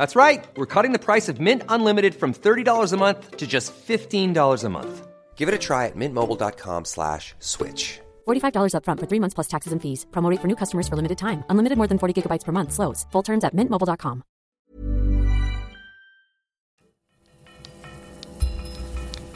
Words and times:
That's 0.00 0.16
right. 0.16 0.46
We're 0.56 0.72
cutting 0.74 0.92
the 0.92 0.98
price 0.98 1.28
of 1.28 1.40
Mint 1.40 1.62
Unlimited 1.68 2.14
from 2.14 2.32
$30 2.32 2.94
a 2.94 2.96
month 2.96 3.36
to 3.36 3.46
just 3.46 3.74
$15 3.74 4.64
a 4.64 4.68
month. 4.70 5.06
Give 5.36 5.46
it 5.46 5.54
a 5.54 5.58
try 5.58 5.88
at 5.88 5.94
mintmobile.com 5.94 6.86
slash 6.86 7.34
switch. 7.38 8.00
$45 8.26 8.72
upfront 8.72 9.00
for 9.00 9.06
three 9.06 9.20
months 9.20 9.34
plus 9.34 9.48
taxes 9.54 9.72
and 9.74 9.80
fees. 9.82 10.06
Promo 10.10 10.32
for 10.40 10.48
new 10.48 10.56
customers 10.56 10.88
for 10.88 10.96
limited 10.96 11.18
time. 11.18 11.44
Unlimited 11.50 11.76
more 11.76 11.88
than 11.90 11.98
40 11.98 12.14
gigabytes 12.16 12.46
per 12.46 12.52
month. 12.52 12.72
Slows. 12.72 13.06
Full 13.12 13.24
terms 13.24 13.44
at 13.44 13.52
mintmobile.com. 13.54 14.22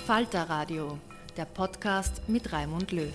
Falter 0.07 0.47
Radio, 0.49 0.99
der 1.37 1.47
Podcast 1.47 2.23
mit 2.27 2.53
Raimund 2.53 2.91
Löw. 2.93 3.13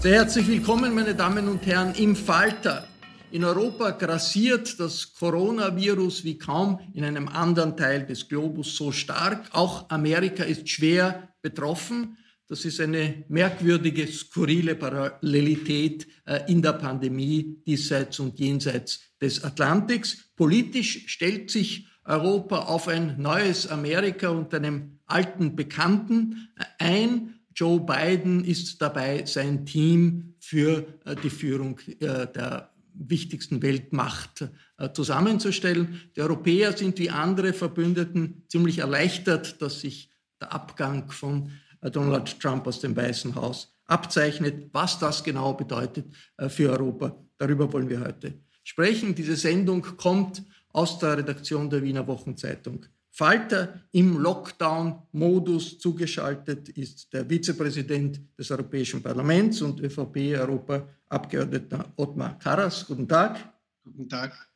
Sehr 0.00 0.14
herzlich 0.14 0.48
willkommen, 0.48 0.94
meine 0.94 1.14
Damen 1.14 1.48
und 1.48 1.64
Herren, 1.64 1.94
im 1.94 2.16
Falter. 2.16 2.88
In 3.36 3.44
Europa 3.44 3.90
grassiert 3.90 4.80
das 4.80 5.12
Coronavirus 5.12 6.24
wie 6.24 6.38
kaum 6.38 6.80
in 6.94 7.04
einem 7.04 7.28
anderen 7.28 7.76
Teil 7.76 8.06
des 8.06 8.26
Globus 8.30 8.74
so 8.74 8.92
stark. 8.92 9.50
Auch 9.52 9.90
Amerika 9.90 10.42
ist 10.42 10.66
schwer 10.70 11.28
betroffen. 11.42 12.16
Das 12.48 12.64
ist 12.64 12.80
eine 12.80 13.26
merkwürdige, 13.28 14.06
skurrile 14.06 14.74
Parallelität 14.74 16.06
äh, 16.24 16.50
in 16.50 16.62
der 16.62 16.72
Pandemie 16.72 17.58
diesseits 17.66 18.18
und 18.20 18.38
jenseits 18.38 19.00
des 19.20 19.44
Atlantiks. 19.44 20.16
Politisch 20.34 21.04
stellt 21.06 21.50
sich 21.50 21.88
Europa 22.06 22.60
auf 22.60 22.88
ein 22.88 23.20
neues 23.20 23.68
Amerika 23.68 24.30
und 24.30 24.54
einem 24.54 25.00
alten 25.04 25.54
Bekannten 25.56 26.48
äh, 26.56 26.64
ein. 26.78 27.34
Joe 27.54 27.80
Biden 27.80 28.46
ist 28.46 28.80
dabei, 28.80 29.26
sein 29.26 29.66
Team 29.66 30.36
für 30.40 30.86
äh, 31.04 31.14
die 31.22 31.28
Führung 31.28 31.78
der 32.00 32.70
wichtigsten 32.98 33.62
Weltmacht 33.62 34.48
äh, 34.78 34.92
zusammenzustellen. 34.92 36.00
Die 36.16 36.20
Europäer 36.20 36.76
sind 36.76 36.98
wie 36.98 37.10
andere 37.10 37.52
Verbündeten 37.52 38.44
ziemlich 38.48 38.78
erleichtert, 38.78 39.60
dass 39.60 39.80
sich 39.80 40.10
der 40.40 40.52
Abgang 40.52 41.10
von 41.10 41.50
äh, 41.80 41.90
Donald 41.90 42.40
Trump 42.40 42.66
aus 42.66 42.80
dem 42.80 42.96
Weißen 42.96 43.34
Haus 43.34 43.74
abzeichnet. 43.86 44.70
Was 44.72 44.98
das 44.98 45.22
genau 45.22 45.54
bedeutet 45.54 46.06
äh, 46.36 46.48
für 46.48 46.70
Europa, 46.70 47.16
darüber 47.38 47.72
wollen 47.72 47.88
wir 47.88 48.00
heute 48.00 48.34
sprechen. 48.64 49.14
Diese 49.14 49.36
Sendung 49.36 49.82
kommt 49.96 50.42
aus 50.72 50.98
der 50.98 51.18
Redaktion 51.18 51.70
der 51.70 51.82
Wiener 51.82 52.06
Wochenzeitung. 52.06 52.86
Falter 53.16 53.80
im 53.92 54.18
Lockdown-Modus 54.18 55.78
zugeschaltet 55.78 56.68
ist 56.68 57.14
der 57.14 57.26
Vizepräsident 57.26 58.20
des 58.38 58.50
Europäischen 58.50 59.02
Parlaments 59.02 59.62
und 59.62 59.80
ÖVP-Europaabgeordneter 59.80 61.94
Ottmar 61.96 62.38
Karas. 62.38 62.86
Guten 62.86 63.08
Tag. 63.08 63.38
Guten 63.82 64.06
Tag. 64.06 64.50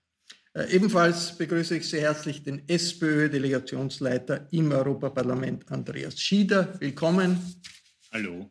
Äh, 0.53 0.75
ebenfalls 0.75 1.39
begrüße 1.39 1.79
ich 1.79 1.89
sehr 1.89 2.03
herzlich 2.03 2.43
den 2.43 2.69
SPÖ-Delegationsleiter 2.69 4.49
im 4.51 4.73
Europaparlament, 4.73 5.73
Andreas 5.73 6.21
Schieder. 6.21 6.79
Willkommen. 6.81 7.39
Hallo. 8.13 8.51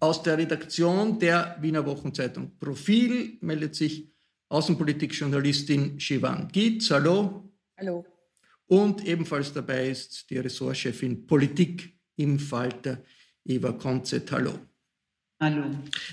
Aus 0.00 0.24
der 0.24 0.38
Redaktion 0.38 1.20
der 1.20 1.56
Wiener 1.60 1.86
Wochenzeitung 1.86 2.58
Profil 2.58 3.38
meldet 3.42 3.76
sich 3.76 4.12
Außenpolitikjournalistin 4.48 6.00
Shivan 6.00 6.48
Gietz. 6.48 6.90
Hallo. 6.90 7.48
Hallo. 7.78 8.04
Und 8.70 9.04
ebenfalls 9.04 9.52
dabei 9.52 9.88
ist 9.88 10.30
die 10.30 10.38
Ressortchefin 10.38 11.26
Politik 11.26 11.92
im 12.14 12.38
Falter, 12.38 13.02
Eva 13.44 13.72
Konzett. 13.72 14.30
Hallo. 14.30 14.56
Hallo. 15.40 15.64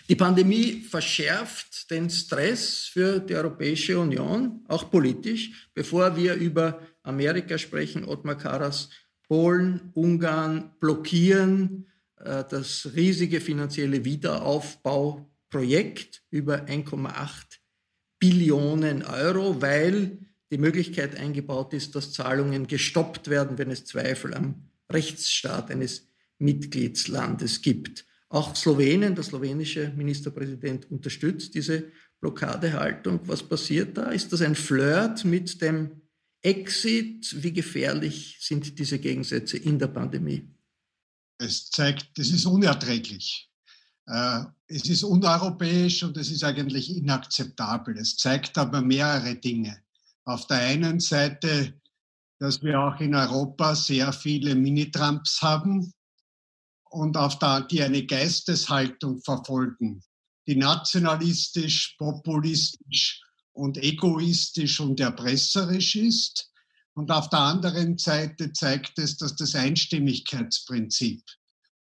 Die 0.10 0.16
Pandemie 0.16 0.82
verschärft 0.82 1.92
den 1.92 2.10
Stress 2.10 2.90
für 2.92 3.20
die 3.20 3.36
Europäische 3.36 4.00
Union, 4.00 4.66
auch 4.70 4.90
politisch. 4.90 5.70
Bevor 5.76 6.18
wir 6.18 6.34
über 6.34 6.82
Amerika 7.04 7.60
sprechen, 7.60 8.04
Ottmar 8.04 8.40
Karas, 8.40 8.90
Polen, 9.28 9.92
Ungarn 9.94 10.72
blockieren 10.80 11.86
äh, 12.16 12.44
das 12.50 12.90
riesige 12.96 13.40
finanzielle 13.40 14.04
Wiederaufbauprojekt 14.04 16.24
über 16.32 16.66
1,8 16.66 17.60
Billionen 18.18 19.04
Euro, 19.04 19.62
weil 19.62 20.27
die 20.52 20.58
Möglichkeit 20.58 21.16
eingebaut 21.18 21.74
ist, 21.74 21.96
dass 21.96 22.14
Zahlungen 22.14 22.68
gestoppt 22.68 23.30
werden, 23.30 23.58
wenn 23.58 23.72
es 23.72 23.86
Zweifel 23.86 24.34
am 24.34 24.70
Rechtsstaat 24.90 25.72
eines 25.72 26.08
Mitgliedslandes 26.40 27.62
gibt. 27.62 28.06
Auch 28.30 28.56
Slowenien, 28.56 29.16
der 29.16 29.24
slowenische 29.24 29.92
Ministerpräsident, 29.96 30.90
unterstützt 30.92 31.56
diese 31.56 31.92
Blockadehaltung. 32.20 33.20
Was 33.24 33.44
passiert 33.44 33.98
da? 33.98 34.12
Ist 34.12 34.32
das 34.34 34.42
ein 34.42 34.56
Flirt 34.56 35.26
mit 35.26 35.62
dem 35.62 36.02
Exit? 36.42 37.44
Wie 37.44 37.54
gefährlich 37.54 38.38
sind 38.40 38.78
diese 38.80 39.00
Gegensätze 39.00 39.58
in 39.58 39.80
der 39.80 39.88
Pandemie? 39.88 40.50
Es 41.38 41.70
zeigt, 41.70 42.18
das 42.18 42.30
ist 42.30 42.46
unerträglich. 42.46 43.50
Äh, 44.08 44.44
es 44.68 44.90
ist 44.90 45.04
uneuropäisch 45.04 46.04
und 46.04 46.18
es 46.18 46.32
ist 46.32 46.44
eigentlich 46.44 46.96
inakzeptabel. 46.96 47.98
Es 47.98 48.18
zeigt 48.18 48.58
aber 48.58 48.82
mehrere 48.82 49.36
Dinge 49.36 49.82
auf 50.28 50.46
der 50.48 50.58
einen 50.58 51.00
Seite, 51.00 51.80
dass 52.40 52.62
wir 52.62 52.80
auch 52.82 53.00
in 53.00 53.16
Europa 53.16 53.76
sehr 53.76 54.12
viele 54.12 54.56
Mini-Trumps 54.56 55.42
haben 55.42 55.94
und 56.90 57.16
auf 57.16 57.40
der, 57.40 57.62
die 57.62 57.82
eine 57.82 58.06
Geisteshaltung 58.06 59.22
verfolgen, 59.22 60.04
die 60.46 60.58
nationalistisch, 60.58 61.96
populistisch 61.98 63.22
und 63.54 63.78
egoistisch 63.78 64.80
und 64.82 65.00
erpresserisch 65.00 65.96
ist. 65.96 66.52
Und 66.94 67.10
auf 67.10 67.30
der 67.30 67.40
anderen 67.40 67.98
Seite 67.98 68.52
zeigt 68.52 69.00
es, 69.00 69.18
dass 69.18 69.36
das 69.36 69.56
Einstimmigkeitsprinzip 69.56 71.24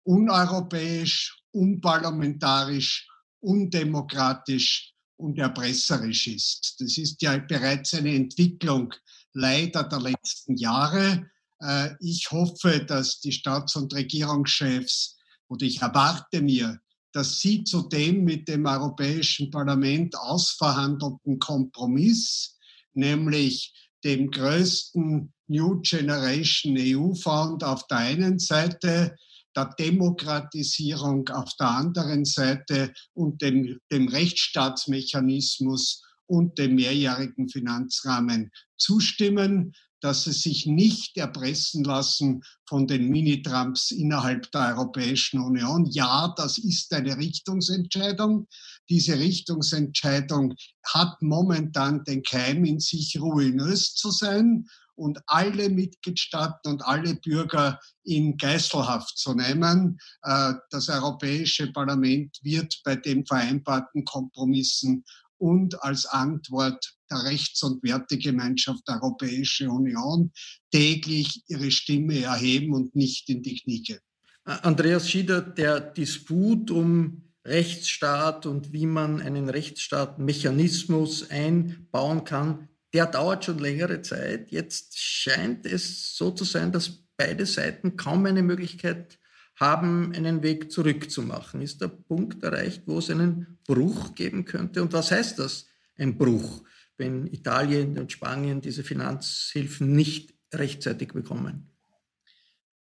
uneuropäisch, 0.04 1.40
unparlamentarisch, 1.52 3.08
undemokratisch 3.40 4.93
und 5.24 5.40
erpresserisch 5.40 6.28
ist. 6.28 6.76
Das 6.80 6.98
ist 6.98 7.22
ja 7.22 7.38
bereits 7.38 7.94
eine 7.94 8.14
Entwicklung 8.14 8.94
leider 9.32 9.84
der 9.86 10.02
letzten 10.02 10.58
Jahre. 10.58 11.30
Äh, 11.62 11.92
ich 12.02 12.30
hoffe, 12.30 12.84
dass 12.86 13.22
die 13.22 13.32
Staats- 13.32 13.78
und 13.78 13.94
Regierungschefs 13.94 15.18
oder 15.48 15.66
ich 15.66 15.82
erwarte 15.82 16.42
mir, 16.42 16.78
dass 17.14 17.40
sie 17.40 17.64
zu 17.64 17.84
dem 17.84 18.26
mit 18.26 18.50
dem 18.50 18.66
Europäischen 18.66 19.50
Parlament 19.50 20.14
ausverhandelten 20.18 21.40
Kompromiss, 21.40 22.58
nämlich 22.94 23.74
dem 24.04 24.30
größten 24.30 25.32
New 25.48 25.80
Generation 25.82 26.76
EU 26.78 27.14
Fund 27.14 27.64
auf 27.64 27.88
der 27.88 27.98
einen 27.98 28.40
Seite, 28.40 29.16
der 29.56 29.74
Demokratisierung 29.78 31.30
auf 31.30 31.52
der 31.60 31.70
anderen 31.70 32.26
Seite 32.26 32.94
und 33.14 33.42
dem, 33.42 33.80
dem 33.92 34.08
Rechtsstaatsmechanismus 34.08 36.02
und 36.26 36.58
dem 36.58 36.76
mehrjährigen 36.76 37.50
Finanzrahmen 37.50 38.52
zustimmen, 38.78 39.74
dass 40.04 40.26
sie 40.26 40.34
sich 40.34 40.66
nicht 40.66 41.16
erpressen 41.18 41.86
lassen 41.86 42.42
von 42.68 42.88
den 42.88 43.08
Mini-Trumps 43.08 43.92
innerhalb 43.92 44.52
der 44.52 44.76
Europäischen 44.76 45.40
Union. 45.40 45.86
Ja, 45.92 46.34
das 46.36 46.58
ist 46.58 46.94
eine 46.94 47.18
Richtungsentscheidung. 47.18 48.48
Diese 48.90 49.18
Richtungsentscheidung 49.18 50.56
hat 50.86 51.22
momentan 51.22 52.04
den 52.04 52.22
Keim 52.22 52.66
in 52.66 52.82
sich, 52.82 53.18
ruinös 53.18 53.96
zu 53.96 54.12
sein 54.12 54.66
und 54.96 55.20
alle 55.28 55.70
Mitgliedstaaten 55.70 56.72
und 56.72 56.86
alle 56.86 57.16
Bürger 57.16 57.80
in 58.04 58.38
Geiselhaft 58.38 59.18
zu 59.18 59.34
nehmen. 59.34 60.00
Äh, 60.24 60.54
das 60.70 60.90
Europäische 60.90 61.72
Parlament 61.72 62.38
wird 62.44 62.80
bei 62.84 62.96
den 62.96 63.26
vereinbarten 63.26 64.06
Kompromissen 64.06 65.04
und 65.38 65.84
als 65.84 66.06
Antwort 66.06 66.96
der 67.12 67.24
Rechts- 67.26 67.64
und 67.64 67.84
Wertegemeinschaft 67.84 68.88
der 68.88 69.02
Europäischen 69.02 69.70
Union 69.70 70.32
täglich 70.72 71.44
ihre 71.48 71.70
Stimme 71.72 72.22
erheben 72.22 72.74
und 72.74 72.96
nicht 72.96 73.30
in 73.30 73.42
die 73.42 73.60
Knie 73.60 73.82
gehen. 73.82 74.00
Andreas 74.46 75.10
Schieder, 75.10 75.42
der 75.42 75.80
Disput 75.80 76.70
um 76.72 77.24
Rechtsstaat 77.46 78.46
und 78.46 78.72
wie 78.72 78.86
man 78.86 79.22
einen 79.22 79.50
Rechtsstaatmechanismus 79.50 81.30
einbauen 81.30 82.24
kann, 82.24 82.70
der 82.94 83.08
dauert 83.08 83.46
schon 83.46 83.60
längere 83.60 84.02
Zeit. 84.02 84.52
Jetzt 84.52 85.00
scheint 85.00 85.66
es 85.66 86.16
so 86.16 86.32
zu 86.32 86.44
sein, 86.44 86.72
dass 86.72 87.04
beide 87.18 87.46
Seiten 87.46 87.98
kaum 87.98 88.26
eine 88.26 88.44
Möglichkeit 88.44 89.20
haben, 89.56 90.14
einen 90.14 90.44
Weg 90.44 90.72
zurückzumachen. 90.72 91.62
Ist 91.62 91.82
der 91.82 91.88
Punkt 91.88 92.44
erreicht, 92.44 92.84
wo 92.86 93.00
es 93.00 93.10
einen 93.10 93.60
Bruch 93.66 94.16
geben 94.16 94.46
könnte? 94.46 94.82
Und 94.82 94.94
was 94.94 95.12
heißt 95.12 95.40
das, 95.40 95.68
ein 95.98 96.18
Bruch, 96.18 96.64
wenn 96.98 97.28
Italien 97.28 97.98
und 97.98 98.12
Spanien 98.12 98.62
diese 98.62 98.84
Finanzhilfen 98.84 99.96
nicht 99.96 100.34
rechtzeitig 100.54 101.14
bekommen? 101.14 101.72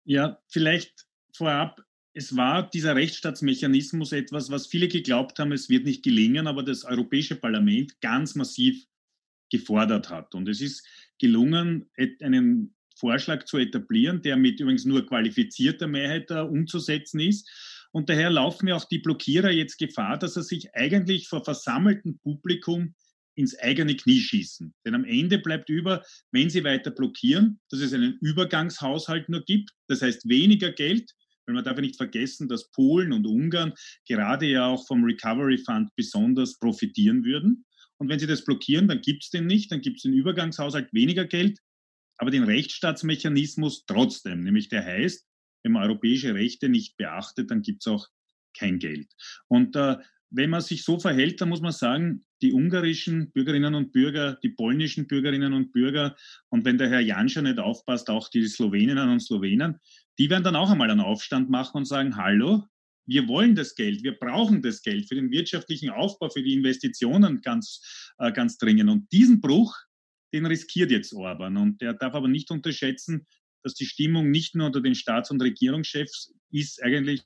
Ja, 0.03 0.39
vielleicht 0.47 1.05
vorab, 1.31 1.83
es 2.13 2.35
war 2.35 2.69
dieser 2.69 2.95
Rechtsstaatsmechanismus 2.95 4.11
etwas, 4.11 4.51
was 4.51 4.67
viele 4.67 4.87
geglaubt 4.87 5.39
haben, 5.39 5.51
es 5.51 5.69
wird 5.69 5.85
nicht 5.85 6.03
gelingen, 6.03 6.45
aber 6.45 6.61
das 6.61 6.83
Europäische 6.83 7.35
Parlament 7.35 7.99
ganz 8.01 8.35
massiv 8.35 8.85
gefordert 9.53 10.09
hat. 10.09 10.33
Und 10.35 10.49
es 10.49 10.59
ist 10.59 10.85
gelungen, 11.19 11.89
einen 12.21 12.75
Vorschlag 12.97 13.45
zu 13.45 13.57
etablieren, 13.57 14.21
der 14.21 14.35
mit 14.35 14.59
übrigens 14.59 14.85
nur 14.85 15.05
qualifizierter 15.05 15.87
Mehrheit 15.87 16.31
umzusetzen 16.31 17.19
ist. 17.19 17.49
Und 17.91 18.09
daher 18.09 18.31
laufen 18.31 18.67
ja 18.67 18.75
auch 18.75 18.85
die 18.85 18.99
Blockierer 18.99 19.51
jetzt 19.51 19.77
Gefahr, 19.77 20.17
dass 20.17 20.35
er 20.35 20.43
sich 20.43 20.73
eigentlich 20.73 21.27
vor 21.27 21.43
versammeltem 21.45 22.17
Publikum 22.19 22.95
ins 23.35 23.57
eigene 23.59 23.95
Knie 23.95 24.19
schießen. 24.19 24.73
Denn 24.85 24.95
am 24.95 25.05
Ende 25.05 25.39
bleibt 25.39 25.69
über, 25.69 26.03
wenn 26.31 26.49
sie 26.49 26.63
weiter 26.63 26.91
blockieren, 26.91 27.59
dass 27.69 27.79
es 27.79 27.93
einen 27.93 28.17
Übergangshaushalt 28.21 29.29
nur 29.29 29.43
gibt, 29.43 29.71
das 29.87 30.01
heißt 30.01 30.27
weniger 30.27 30.71
Geld, 30.71 31.11
weil 31.45 31.55
man 31.55 31.63
darf 31.63 31.75
ja 31.75 31.81
nicht 31.81 31.97
vergessen, 31.97 32.47
dass 32.47 32.71
Polen 32.71 33.11
und 33.11 33.27
Ungarn 33.27 33.73
gerade 34.07 34.45
ja 34.45 34.67
auch 34.67 34.85
vom 34.87 35.03
Recovery 35.03 35.57
Fund 35.57 35.89
besonders 35.95 36.57
profitieren 36.57 37.23
würden. 37.25 37.65
Und 38.03 38.09
wenn 38.09 38.19
sie 38.19 38.27
das 38.27 38.43
blockieren, 38.43 38.89
dann 38.89 38.99
gibt 38.99 39.23
es 39.23 39.29
den 39.29 39.47
nicht, 39.47 39.71
dann 39.71 39.79
gibt 39.79 39.95
es 39.95 40.03
den 40.03 40.11
Übergangshaushalt 40.11 40.91
weniger 40.91 41.23
Geld, 41.23 41.59
aber 42.17 42.31
den 42.31 42.43
Rechtsstaatsmechanismus 42.43 43.85
trotzdem, 43.85 44.43
nämlich 44.43 44.67
der 44.67 44.83
heißt, 44.83 45.25
wenn 45.63 45.71
man 45.71 45.83
europäische 45.83 46.33
Rechte 46.33 46.67
nicht 46.67 46.97
beachtet, 46.97 47.49
dann 47.49 47.61
gibt 47.61 47.81
es 47.81 47.87
auch 47.87 48.09
kein 48.57 48.77
Geld. 48.79 49.07
Und 49.47 49.77
äh, 49.77 49.95
wenn 50.31 50.49
man 50.49 50.59
sich 50.59 50.83
so 50.83 50.99
verhält, 50.99 51.39
dann 51.39 51.47
muss 51.47 51.61
man 51.61 51.71
sagen, 51.71 52.25
die 52.41 52.51
ungarischen 52.51 53.31
Bürgerinnen 53.31 53.73
und 53.73 53.93
Bürger, 53.93 54.37
die 54.43 54.49
polnischen 54.49 55.07
Bürgerinnen 55.07 55.53
und 55.53 55.71
Bürger 55.71 56.17
und 56.49 56.65
wenn 56.65 56.77
der 56.77 56.89
Herr 56.89 56.99
Janscher 56.99 57.41
nicht 57.41 57.57
aufpasst, 57.57 58.09
auch 58.09 58.27
die 58.27 58.45
Sloweninnen 58.45 59.07
und 59.07 59.21
Slowenen, 59.21 59.79
die 60.19 60.29
werden 60.29 60.43
dann 60.43 60.57
auch 60.57 60.71
einmal 60.71 60.91
einen 60.91 60.99
Aufstand 60.99 61.49
machen 61.49 61.77
und 61.77 61.85
sagen, 61.85 62.17
hallo, 62.17 62.67
wir 63.05 63.27
wollen 63.27 63.55
das 63.55 63.75
Geld, 63.75 64.03
wir 64.03 64.17
brauchen 64.17 64.61
das 64.61 64.81
Geld 64.81 65.07
für 65.07 65.15
den 65.15 65.31
wirtschaftlichen 65.31 65.89
Aufbau, 65.89 66.29
für 66.29 66.43
die 66.43 66.53
Investitionen 66.53 67.41
ganz, 67.41 68.11
äh, 68.17 68.31
ganz 68.31 68.57
dringend. 68.57 68.89
Und 68.89 69.11
diesen 69.11 69.41
Bruch, 69.41 69.75
den 70.33 70.45
riskiert 70.45 70.91
jetzt 70.91 71.13
Orban. 71.13 71.57
Und 71.57 71.81
der 71.81 71.93
darf 71.93 72.13
aber 72.13 72.27
nicht 72.27 72.49
unterschätzen, 72.51 73.27
dass 73.63 73.75
die 73.75 73.85
Stimmung 73.85 74.31
nicht 74.31 74.55
nur 74.55 74.67
unter 74.67 74.81
den 74.81 74.95
Staats- 74.95 75.31
und 75.31 75.41
Regierungschefs 75.41 76.33
ist 76.51 76.83
eigentlich, 76.83 77.21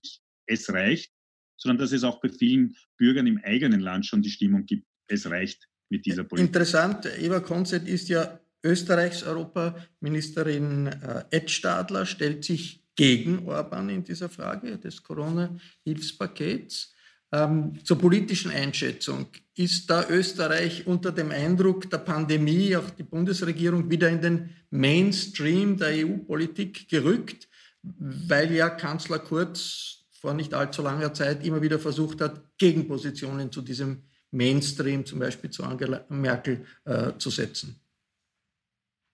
es 0.46 0.70
reicht, 0.70 1.12
sondern 1.58 1.80
dass 1.80 1.92
es 1.92 2.04
auch 2.04 2.22
bei 2.22 2.30
vielen 2.30 2.76
Bürgern 2.98 3.28
im 3.28 3.40
eigenen 3.44 3.80
Land 3.80 4.06
schon 4.06 4.22
die 4.22 4.30
Stimmung 4.30 4.66
gibt, 4.66 4.86
es 5.08 5.30
reicht 5.30 5.68
mit 5.90 6.06
dieser 6.06 6.24
Politik. 6.24 6.48
Interessant, 6.48 7.06
Eva 7.18 7.40
Konzert 7.40 7.88
ist 7.88 8.10
ja 8.10 8.40
Österreichs 8.64 9.24
Europaministerin 9.24 10.88
äh, 10.88 11.24
Ed 11.32 11.50
Stadler, 11.50 12.06
stellt 12.06 12.44
sich 12.44 12.84
gegen 12.98 13.48
Orban 13.48 13.88
in 13.90 14.04
dieser 14.04 14.28
Frage 14.28 14.78
des 14.78 15.02
Corona-Hilfspakets. 15.02 16.94
Ähm, 17.32 17.74
zur 17.84 17.98
politischen 17.98 18.52
Einschätzung. 18.52 19.28
Ist 19.56 19.90
da 19.90 20.08
Österreich 20.10 20.88
unter 20.88 21.12
dem 21.12 21.32
Eindruck 21.32 21.90
der 21.90 21.98
Pandemie, 21.98 22.76
auch 22.76 22.90
die 22.92 23.04
Bundesregierung, 23.04 23.90
wieder 23.90 24.10
in 24.10 24.22
den 24.22 24.50
Mainstream 24.70 25.78
der 25.78 25.90
EU-Politik 25.90 26.88
gerückt, 26.88 27.50
weil 27.82 28.54
ja 28.54 28.70
Kanzler 28.70 29.20
Kurz 29.20 30.06
vor 30.22 30.34
nicht 30.34 30.54
allzu 30.54 30.82
langer 30.82 31.14
Zeit 31.14 31.46
immer 31.46 31.62
wieder 31.62 31.80
versucht 31.80 32.22
hat, 32.22 32.58
Gegenpositionen 32.58 33.52
zu 33.52 33.62
diesem 33.62 34.04
Mainstream, 34.32 35.06
zum 35.06 35.20
Beispiel 35.20 35.50
zu 35.50 35.64
Angela 35.64 36.06
Merkel, 36.10 36.66
äh, 36.86 37.12
zu 37.18 37.30
setzen? 37.30 37.80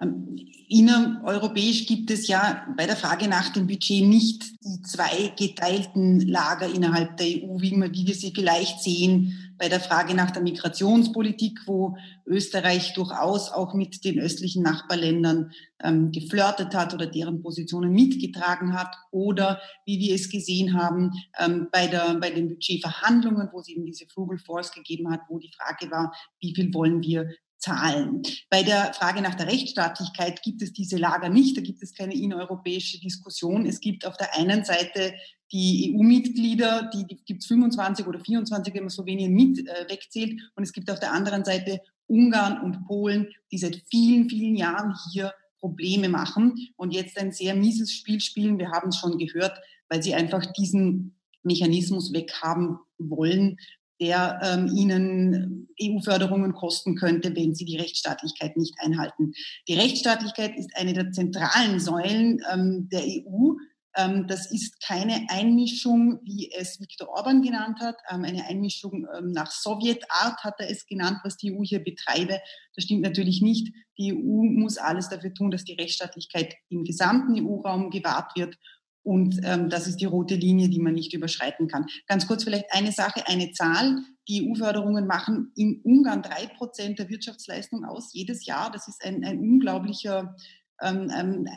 Ähm, 0.01 0.37
innereuropäisch 0.69 1.85
gibt 1.85 2.09
es 2.09 2.27
ja 2.27 2.65
bei 2.75 2.85
der 2.85 2.95
Frage 2.95 3.27
nach 3.27 3.49
dem 3.49 3.67
Budget 3.67 4.07
nicht 4.07 4.43
die 4.63 4.81
zwei 4.81 5.31
geteilten 5.37 6.21
Lager 6.21 6.67
innerhalb 6.67 7.17
der 7.17 7.27
EU, 7.27 7.59
wie, 7.59 7.71
wir 8.07 8.15
sie 8.15 8.31
vielleicht 8.33 8.81
sehen 8.81 9.53
bei 9.57 9.69
der 9.69 9.79
Frage 9.79 10.15
nach 10.15 10.31
der 10.31 10.41
Migrationspolitik, 10.41 11.59
wo 11.67 11.95
Österreich 12.25 12.93
durchaus 12.95 13.51
auch 13.51 13.73
mit 13.73 14.03
den 14.03 14.19
östlichen 14.19 14.63
Nachbarländern 14.63 15.51
ähm, 15.81 16.11
geflirtet 16.11 16.73
hat 16.73 16.93
oder 16.93 17.05
deren 17.05 17.41
Positionen 17.41 17.91
mitgetragen 17.91 18.73
hat. 18.73 18.95
Oder 19.11 19.61
wie 19.85 19.99
wir 19.99 20.15
es 20.15 20.29
gesehen 20.29 20.73
haben 20.73 21.11
ähm, 21.39 21.67
bei, 21.71 21.87
der, 21.87 22.15
bei 22.15 22.31
den 22.31 22.49
Budgetverhandlungen, 22.49 23.49
wo 23.51 23.59
es 23.59 23.69
eben 23.69 23.85
diese 23.85 24.07
Frugal 24.07 24.39
Force 24.39 24.71
gegeben 24.71 25.11
hat, 25.11 25.21
wo 25.29 25.37
die 25.37 25.51
Frage 25.55 25.91
war, 25.91 26.13
wie 26.39 26.55
viel 26.55 26.73
wollen 26.73 27.01
wir 27.03 27.29
Zahlen. 27.63 28.23
Bei 28.49 28.61
der 28.61 28.93
Frage 28.93 29.21
nach 29.21 29.35
der 29.35 29.47
Rechtsstaatlichkeit 29.47 30.41
gibt 30.43 30.61
es 30.61 30.73
diese 30.73 30.97
Lager 30.97 31.29
nicht, 31.29 31.55
da 31.55 31.61
gibt 31.61 31.81
es 31.81 31.93
keine 31.93 32.13
innereuropäische 32.13 32.99
Diskussion. 32.99 33.65
Es 33.65 33.79
gibt 33.79 34.05
auf 34.05 34.17
der 34.17 34.35
einen 34.37 34.65
Seite 34.65 35.13
die 35.53 35.95
EU-Mitglieder, 35.95 36.89
die, 36.93 37.05
die 37.07 37.23
gibt 37.23 37.41
es 37.41 37.47
25 37.47 38.05
oder 38.05 38.19
24, 38.19 38.73
wenn 38.73 38.83
man 38.83 38.89
Slowenien 38.89 39.33
mit 39.33 39.59
äh, 39.59 39.85
wegzählt. 39.89 40.41
Und 40.55 40.63
es 40.63 40.73
gibt 40.73 40.91
auf 40.91 40.99
der 40.99 41.13
anderen 41.13 41.45
Seite 41.45 41.79
Ungarn 42.07 42.61
und 42.61 42.85
Polen, 42.85 43.29
die 43.51 43.57
seit 43.57 43.81
vielen, 43.89 44.29
vielen 44.29 44.55
Jahren 44.55 44.93
hier 45.11 45.33
Probleme 45.59 46.09
machen 46.09 46.55
und 46.75 46.91
jetzt 46.91 47.17
ein 47.17 47.31
sehr 47.31 47.55
mieses 47.55 47.93
Spiel 47.93 48.19
spielen. 48.19 48.59
Wir 48.59 48.71
haben 48.71 48.89
es 48.89 48.97
schon 48.97 49.17
gehört, 49.17 49.57
weil 49.87 50.03
sie 50.03 50.13
einfach 50.13 50.45
diesen 50.53 51.17
Mechanismus 51.43 52.11
weghaben 52.11 52.79
wollen, 52.97 53.57
der 54.03 54.39
ähm, 54.43 54.67
ihnen 54.75 55.69
EU-Förderungen 55.81 56.53
kosten 56.53 56.95
könnte, 56.95 57.33
wenn 57.35 57.55
sie 57.55 57.63
die 57.63 57.77
Rechtsstaatlichkeit 57.77 58.57
nicht 58.57 58.75
einhalten. 58.79 59.31
Die 59.69 59.75
Rechtsstaatlichkeit 59.75 60.57
ist 60.57 60.75
eine 60.75 60.91
der 60.91 61.11
zentralen 61.11 61.79
Säulen 61.79 62.41
ähm, 62.51 62.89
der 62.91 63.03
EU. 63.03 63.53
Ähm, 63.95 64.27
das 64.27 64.51
ist 64.51 64.85
keine 64.85 65.25
Einmischung, 65.29 66.19
wie 66.25 66.51
es 66.51 66.81
Viktor 66.81 67.07
Orban 67.07 67.41
genannt 67.41 67.79
hat, 67.79 67.95
ähm, 68.11 68.25
eine 68.25 68.45
Einmischung 68.45 69.07
ähm, 69.17 69.31
nach 69.31 69.51
Sowjetart 69.51 70.43
hat 70.43 70.55
er 70.59 70.69
es 70.69 70.85
genannt, 70.85 71.19
was 71.23 71.37
die 71.37 71.53
EU 71.53 71.63
hier 71.63 71.81
betreibe. 71.81 72.41
Das 72.75 72.83
stimmt 72.83 73.03
natürlich 73.03 73.41
nicht. 73.41 73.73
Die 73.97 74.13
EU 74.13 74.43
muss 74.43 74.77
alles 74.77 75.07
dafür 75.07 75.33
tun, 75.33 75.49
dass 75.49 75.63
die 75.63 75.75
Rechtsstaatlichkeit 75.75 76.55
im 76.67 76.83
gesamten 76.83 77.39
EU-Raum 77.39 77.89
gewahrt 77.89 78.35
wird 78.35 78.57
und 79.03 79.41
ähm, 79.43 79.69
das 79.69 79.87
ist 79.87 79.97
die 79.97 80.05
rote 80.05 80.35
Linie, 80.35 80.69
die 80.69 80.79
man 80.79 80.93
nicht 80.93 81.13
überschreiten 81.13 81.67
kann. 81.67 81.85
Ganz 82.07 82.25
kurz 82.25 82.43
vielleicht 82.45 82.71
eine 82.71 82.91
Sache, 82.91 83.27
eine 83.27 83.51
Zahl. 83.51 83.99
Die 84.29 84.49
EU-Förderungen 84.49 85.05
machen 85.05 85.51
in 85.55 85.81
Ungarn 85.83 86.21
drei 86.21 86.47
Prozent 86.47 86.99
der 86.99 87.09
Wirtschaftsleistung 87.09 87.83
aus 87.83 88.13
jedes 88.13 88.45
Jahr. 88.45 88.71
Das 88.71 88.87
ist 88.87 89.03
ein, 89.03 89.25
ein 89.25 89.39
unglaublicher 89.39 90.35
ähm, 90.81 91.11
ähm, 91.15 91.47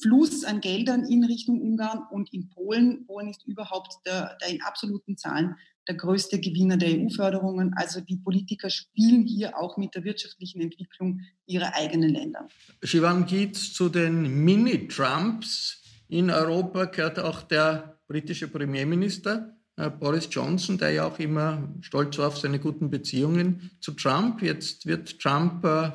Fluss 0.00 0.44
an 0.44 0.60
Geldern 0.60 1.04
in 1.04 1.24
Richtung 1.24 1.60
Ungarn 1.60 2.02
und 2.10 2.32
in 2.32 2.48
Polen. 2.48 3.06
Polen 3.06 3.28
ist 3.28 3.46
überhaupt 3.46 3.94
der, 4.06 4.36
der 4.40 4.48
in 4.48 4.62
absoluten 4.62 5.18
Zahlen 5.18 5.56
der 5.88 5.94
größte 5.94 6.40
Gewinner 6.40 6.76
der 6.76 6.98
EU-Förderungen. 6.98 7.72
Also 7.76 8.00
die 8.00 8.16
Politiker 8.16 8.70
spielen 8.70 9.22
hier 9.22 9.56
auch 9.56 9.76
mit 9.76 9.94
der 9.94 10.04
wirtschaftlichen 10.04 10.60
Entwicklung 10.60 11.20
ihrer 11.46 11.74
eigenen 11.74 12.10
Länder. 12.10 12.48
Sivan 12.82 13.26
Gietz 13.26 13.72
zu 13.72 13.88
den 13.88 14.44
Mini-Trumps. 14.44 15.85
In 16.08 16.30
Europa 16.30 16.84
gehört 16.86 17.18
auch 17.18 17.42
der 17.42 17.98
britische 18.06 18.48
Premierminister 18.48 19.56
äh, 19.76 19.90
Boris 19.90 20.28
Johnson, 20.30 20.78
der 20.78 20.90
ja 20.90 21.06
auch 21.06 21.18
immer 21.18 21.68
stolz 21.80 22.18
war 22.18 22.28
auf 22.28 22.38
seine 22.38 22.58
guten 22.58 22.90
Beziehungen 22.90 23.70
zu 23.80 23.92
Trump. 23.92 24.42
Jetzt 24.42 24.86
wird 24.86 25.20
Trump 25.20 25.64
äh, 25.64 25.90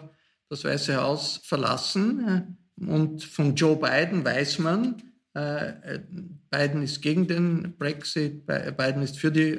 das 0.50 0.64
Weiße 0.64 1.02
Haus 1.02 1.42
verlassen 1.44 2.56
äh, 2.80 2.86
und 2.86 3.24
von 3.24 3.56
Joe 3.56 3.76
Biden 3.76 4.26
weiß 4.26 4.60
man, 4.60 5.04
Biden 5.34 6.84
ist 6.84 7.02
gegen 7.02 7.26
den 7.26 7.78
Brexit, 7.78 8.46
Biden 8.46 9.02
ist 9.02 9.18
für 9.18 9.32
die 9.32 9.58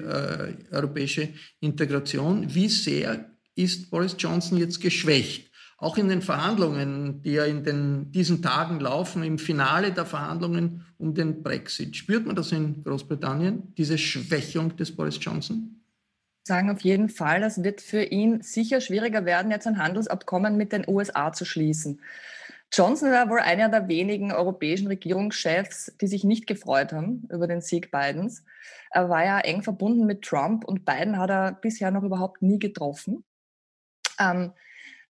europäische 0.71 1.31
Integration. 1.61 2.55
Wie 2.55 2.69
sehr 2.69 3.31
ist 3.55 3.91
Boris 3.91 4.17
Johnson 4.19 4.59
jetzt 4.59 4.83
geschwächt? 4.83 5.52
Auch 5.83 5.99
in 5.99 6.09
den 6.09 6.23
Verhandlungen, 6.23 7.23
die 7.23 7.33
ja 7.33 7.45
in 7.45 7.65
den, 7.65 8.13
diesen 8.13 8.41
Tagen 8.41 8.79
laufen, 8.79 9.25
im 9.25 9.39
Finale 9.39 9.91
der 9.91 10.07
Verhandlungen 10.07 10.87
um 10.97 11.13
den 11.13 11.43
Brexit. 11.43 11.97
Spürt 11.97 12.25
man 12.25 12.37
das 12.37 12.53
in 12.53 12.85
Großbritannien, 12.85 13.75
diese 13.77 13.99
Schwächung 13.99 14.77
des 14.77 14.95
Boris 14.95 15.19
Johnson? 15.21 15.83
sagen 16.45 16.71
auf 16.71 16.81
jeden 16.81 17.09
Fall, 17.09 17.43
es 17.43 17.63
wird 17.63 17.81
für 17.81 18.03
ihn 18.03 18.43
sicher 18.43 18.81
schwieriger 18.81 19.25
werden, 19.25 19.51
jetzt 19.51 19.67
ein 19.67 19.79
Handelsabkommen 19.79 20.57
mit 20.57 20.73
den 20.73 20.85
USA 20.89 21.33
zu 21.33 21.45
schließen. 21.45 22.01
Johnson 22.73 23.13
war 23.13 23.29
wohl 23.29 23.41
einer 23.41 23.69
der 23.69 23.87
wenigen 23.89 24.33
europäischen 24.33 24.87
Regierungschefs, 24.87 25.93
die 26.01 26.07
sich 26.07 26.25
nicht 26.25 26.47
gefreut 26.47 26.93
haben 26.93 27.29
über 27.31 27.47
den 27.47 27.61
Sieg 27.61 27.91
Bidens. 27.91 28.45
Er 28.91 29.09
war 29.09 29.25
ja 29.25 29.39
eng 29.41 29.63
verbunden 29.63 30.07
mit 30.07 30.23
Trump 30.23 30.65
und 30.65 30.85
Biden 30.85 31.19
hat 31.19 31.31
er 31.31 31.53
bisher 31.53 31.91
noch 31.91 32.03
überhaupt 32.03 32.41
nie 32.41 32.59
getroffen. 32.59 33.25
Ähm, 34.19 34.53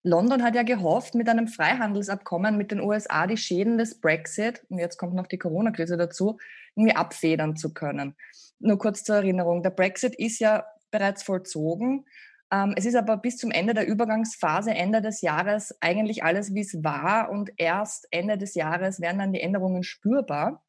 London 0.02 0.42
hat 0.42 0.54
ja 0.54 0.62
gehofft, 0.62 1.14
mit 1.14 1.28
einem 1.28 1.48
Freihandelsabkommen 1.48 2.56
mit 2.56 2.70
den 2.70 2.80
USA 2.80 3.26
die 3.26 3.36
Schäden 3.36 3.78
des 3.78 4.00
Brexit, 4.00 4.64
und 4.68 4.78
jetzt 4.78 4.96
kommt 4.96 5.14
noch 5.14 5.26
die 5.26 5.38
Corona-Krise 5.38 5.96
dazu, 5.96 6.38
irgendwie 6.74 6.96
abfedern 6.96 7.56
zu 7.56 7.72
können. 7.72 8.16
Nur 8.58 8.78
kurz 8.78 9.04
zur 9.04 9.16
Erinnerung, 9.16 9.62
der 9.62 9.70
Brexit 9.70 10.14
ist 10.16 10.40
ja 10.40 10.64
bereits 10.90 11.22
vollzogen 11.22 12.04
ähm, 12.52 12.74
es 12.76 12.84
ist 12.84 12.96
aber 12.96 13.16
bis 13.16 13.38
zum 13.38 13.50
Ende 13.50 13.72
der 13.72 13.86
Übergangsphase, 13.86 14.72
Ende 14.72 15.00
des 15.00 15.22
Jahres, 15.22 15.74
eigentlich 15.80 16.22
alles, 16.22 16.54
wie 16.54 16.60
es 16.60 16.84
war. 16.84 17.30
Und 17.30 17.50
erst 17.56 18.06
Ende 18.10 18.36
des 18.36 18.54
Jahres 18.54 19.00
werden 19.00 19.18
dann 19.18 19.32
die 19.32 19.40
Änderungen 19.40 19.82
spürbar. 19.82 20.62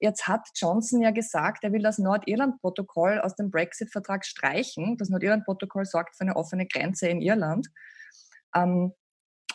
Jetzt 0.00 0.26
hat 0.26 0.48
Johnson 0.54 1.02
ja 1.02 1.10
gesagt, 1.10 1.64
er 1.64 1.72
will 1.72 1.82
das 1.82 1.98
Nordirland-Protokoll 1.98 3.20
aus 3.20 3.34
dem 3.36 3.50
Brexit-Vertrag 3.50 4.24
streichen. 4.24 4.96
Das 4.96 5.10
Nordirland-Protokoll 5.10 5.84
sorgt 5.84 6.16
für 6.16 6.22
eine 6.22 6.36
offene 6.36 6.66
Grenze 6.66 7.08
in 7.08 7.20
Irland. 7.20 7.68
Ähm, 8.54 8.92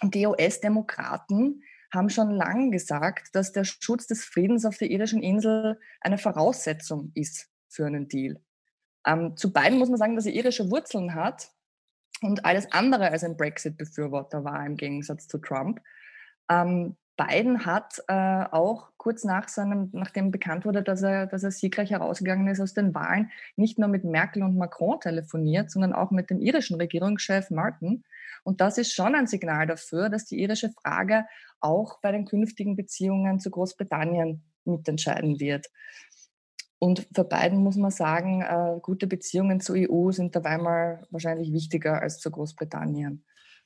die 0.02 0.26
US-Demokraten 0.26 1.64
haben 1.94 2.10
schon 2.10 2.32
lange 2.32 2.72
gesagt, 2.72 3.36
dass 3.36 3.52
der 3.52 3.64
Schutz 3.64 4.08
des 4.08 4.26
Friedens 4.26 4.66
auf 4.66 4.78
der 4.78 4.90
irischen 4.90 5.22
Insel 5.22 5.80
eine 6.02 6.18
Voraussetzung 6.18 7.12
ist 7.14 7.50
für 7.70 7.86
einen 7.86 8.08
Deal. 8.08 8.42
Ähm, 9.06 9.38
zu 9.38 9.54
beiden 9.54 9.78
muss 9.78 9.90
man 9.90 9.98
sagen, 9.98 10.16
dass 10.16 10.26
er 10.26 10.34
irische 10.34 10.72
Wurzeln 10.72 11.14
hat 11.14 11.52
und 12.22 12.46
alles 12.46 12.72
andere 12.72 13.12
als 13.12 13.24
ein 13.24 13.38
Brexit-Befürworter 13.38 14.44
war 14.44 14.66
im 14.66 14.76
Gegensatz 14.78 15.28
zu 15.28 15.38
Trump. 15.38 15.82
Ähm, 16.50 16.98
Biden 17.16 17.66
hat 17.66 18.02
äh, 18.08 18.46
auch 18.52 18.90
kurz 18.98 19.24
nach 19.24 19.48
seinem, 19.48 19.90
nachdem 19.92 20.32
bekannt 20.32 20.66
wurde, 20.66 20.82
dass 20.82 21.04
er, 21.04 21.28
dass 21.28 21.44
er 21.44 21.52
siegreich 21.52 21.92
herausgegangen 21.92 22.48
ist 22.48 22.60
aus 22.60 22.74
den 22.74 22.96
Wahlen, 22.96 23.32
nicht 23.56 23.78
nur 23.78 23.88
mit 23.88 24.04
Merkel 24.04 24.42
und 24.42 24.58
Macron 24.58 25.00
telefoniert, 25.00 25.70
sondern 25.70 25.94
auch 25.94 26.10
mit 26.10 26.30
dem 26.30 26.42
irischen 26.42 26.78
Regierungschef 26.78 27.52
Martin. 27.52 28.04
Und 28.44 28.62
das 28.62 28.78
ist 28.78 28.94
schon 28.94 29.14
ein 29.16 29.28
Signal 29.28 29.68
dafür, 29.68 30.10
dass 30.10 30.26
die 30.26 30.42
irische 30.42 30.70
Frage 30.70 31.26
auch 31.60 32.00
bei 32.02 32.12
den 32.12 32.26
künftigen 32.26 32.76
Beziehungen 32.76 33.40
zu 33.40 33.52
Großbritannien 33.52 34.44
mitentscheiden 34.66 35.40
wird. 35.40 35.68
Und 36.80 37.08
für 37.16 37.24
beiden 37.24 37.60
muss 37.60 37.78
man 37.78 37.92
sagen, 37.92 38.42
äh, 38.42 38.80
gute 38.82 39.08
Beziehungen 39.08 39.62
zur 39.62 39.78
EU 39.78 40.12
sind 40.12 40.36
dabei 40.36 40.58
mal 40.58 41.08
wahrscheinlich 41.12 41.54
wichtiger 41.54 42.02
als 42.02 42.20
zu 42.20 42.30
Großbritannien. 42.30 43.24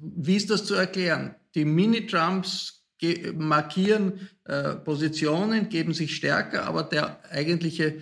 wie 0.00 0.36
ist 0.36 0.50
das 0.50 0.64
zu 0.64 0.74
erklären? 0.74 1.34
Die 1.54 1.64
Mini-Trumps 1.64 2.84
markieren 3.34 4.28
äh, 4.44 4.76
Positionen, 4.76 5.68
geben 5.68 5.92
sich 5.92 6.16
stärker, 6.16 6.64
aber 6.64 6.84
der 6.84 7.22
eigentliche 7.30 8.00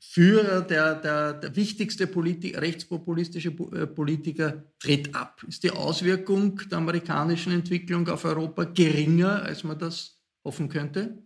Führer, 0.00 0.62
der, 0.62 0.96
der, 0.96 1.34
der 1.34 1.56
wichtigste 1.56 2.06
Politik, 2.06 2.60
rechtspopulistische 2.60 3.50
äh, 3.50 3.86
Politiker 3.86 4.64
tritt 4.78 5.14
ab. 5.14 5.42
Ist 5.46 5.62
die 5.62 5.70
Auswirkung 5.70 6.60
der 6.70 6.78
amerikanischen 6.78 7.52
Entwicklung 7.52 8.08
auf 8.08 8.24
Europa 8.24 8.64
geringer, 8.64 9.42
als 9.42 9.64
man 9.64 9.78
das 9.78 10.20
hoffen 10.44 10.68
könnte? 10.68 11.22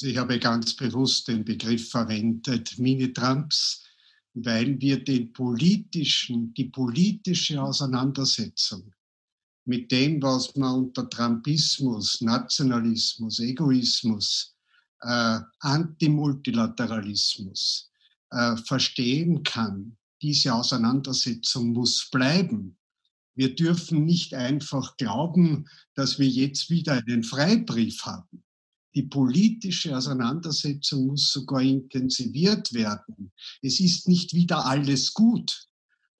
Ich 0.00 0.16
habe 0.16 0.38
ganz 0.38 0.74
bewusst 0.76 1.28
den 1.28 1.44
Begriff 1.44 1.90
verwendet, 1.90 2.78
Mini-Trumps, 2.78 3.81
weil 4.34 4.80
wir 4.80 5.04
den 5.04 5.32
politischen, 5.32 6.52
die 6.54 6.66
politische 6.66 7.62
Auseinandersetzung 7.62 8.92
mit 9.64 9.92
dem, 9.92 10.20
was 10.22 10.56
man 10.56 10.84
unter 10.84 11.08
Trumpismus, 11.08 12.20
Nationalismus, 12.20 13.38
Egoismus, 13.38 14.56
äh, 15.00 15.38
Antimultilateralismus 15.60 17.90
äh, 18.30 18.56
verstehen 18.56 19.42
kann, 19.42 19.96
diese 20.20 20.54
Auseinandersetzung 20.54 21.72
muss 21.72 22.10
bleiben. 22.10 22.76
Wir 23.34 23.54
dürfen 23.54 24.04
nicht 24.04 24.34
einfach 24.34 24.96
glauben, 24.96 25.66
dass 25.94 26.18
wir 26.18 26.28
jetzt 26.28 26.68
wieder 26.70 26.94
einen 26.94 27.22
Freibrief 27.24 28.04
haben. 28.04 28.42
Die 28.94 29.04
politische 29.04 29.96
Auseinandersetzung 29.96 31.06
muss 31.06 31.32
sogar 31.32 31.62
intensiviert 31.62 32.72
werden. 32.74 33.32
Es 33.62 33.80
ist 33.80 34.08
nicht 34.08 34.34
wieder 34.34 34.66
alles 34.66 35.14
gut, 35.14 35.66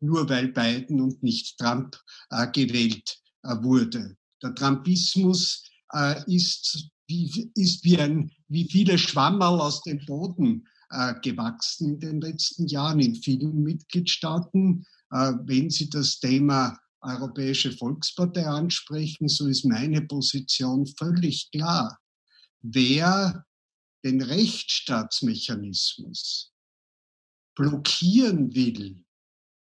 nur 0.01 0.29
weil 0.29 0.49
Biden 0.49 1.01
und 1.01 1.23
nicht 1.23 1.59
Trump 1.59 1.97
äh, 2.31 2.51
gewählt 2.51 3.21
äh, 3.43 3.57
wurde. 3.63 4.17
Der 4.43 4.55
Trumpismus 4.55 5.65
äh, 5.93 6.23
ist 6.27 6.89
wie, 7.07 7.51
ist 7.55 7.85
wie, 7.85 7.99
ein, 7.99 8.31
wie 8.49 8.69
viele 8.71 8.97
Schwammerl 8.97 9.61
aus 9.61 9.83
dem 9.83 10.05
Boden 10.07 10.67
äh, 10.91 11.15
gewachsen 11.21 11.95
in 11.95 12.01
den 12.01 12.21
letzten 12.21 12.67
Jahren 12.67 13.01
in 13.01 13.15
vielen 13.15 13.63
Mitgliedstaaten. 13.63 14.87
Äh, 15.11 15.33
wenn 15.45 15.71
Sie 15.71 15.91
das 15.91 16.21
Thema 16.21 16.79
Europäische 17.01 17.73
Volkspartei 17.73 18.47
ansprechen, 18.47 19.29
so 19.29 19.47
ist 19.47 19.65
meine 19.65 20.03
Position 20.03 20.87
völlig 20.87 21.51
klar. 21.51 21.99
Wer 22.63 23.47
den 24.05 24.23
Rechtsstaatsmechanismus 24.23 26.53
blockieren 27.55 28.55
will, 28.55 29.05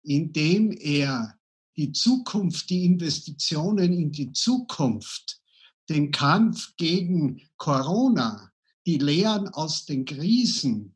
indem 0.02 0.72
er 0.72 1.38
die 1.76 1.92
Zukunft, 1.92 2.70
die 2.70 2.84
Investitionen 2.84 3.92
in 3.92 4.10
die 4.12 4.32
Zukunft 4.32 5.40
den 5.88 6.10
Kampf 6.10 6.74
gegen 6.76 7.40
Corona, 7.56 8.52
die 8.86 8.98
Lehren 8.98 9.48
aus 9.48 9.86
den 9.86 10.04
Krisen 10.04 10.94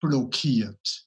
blockiert, 0.00 1.06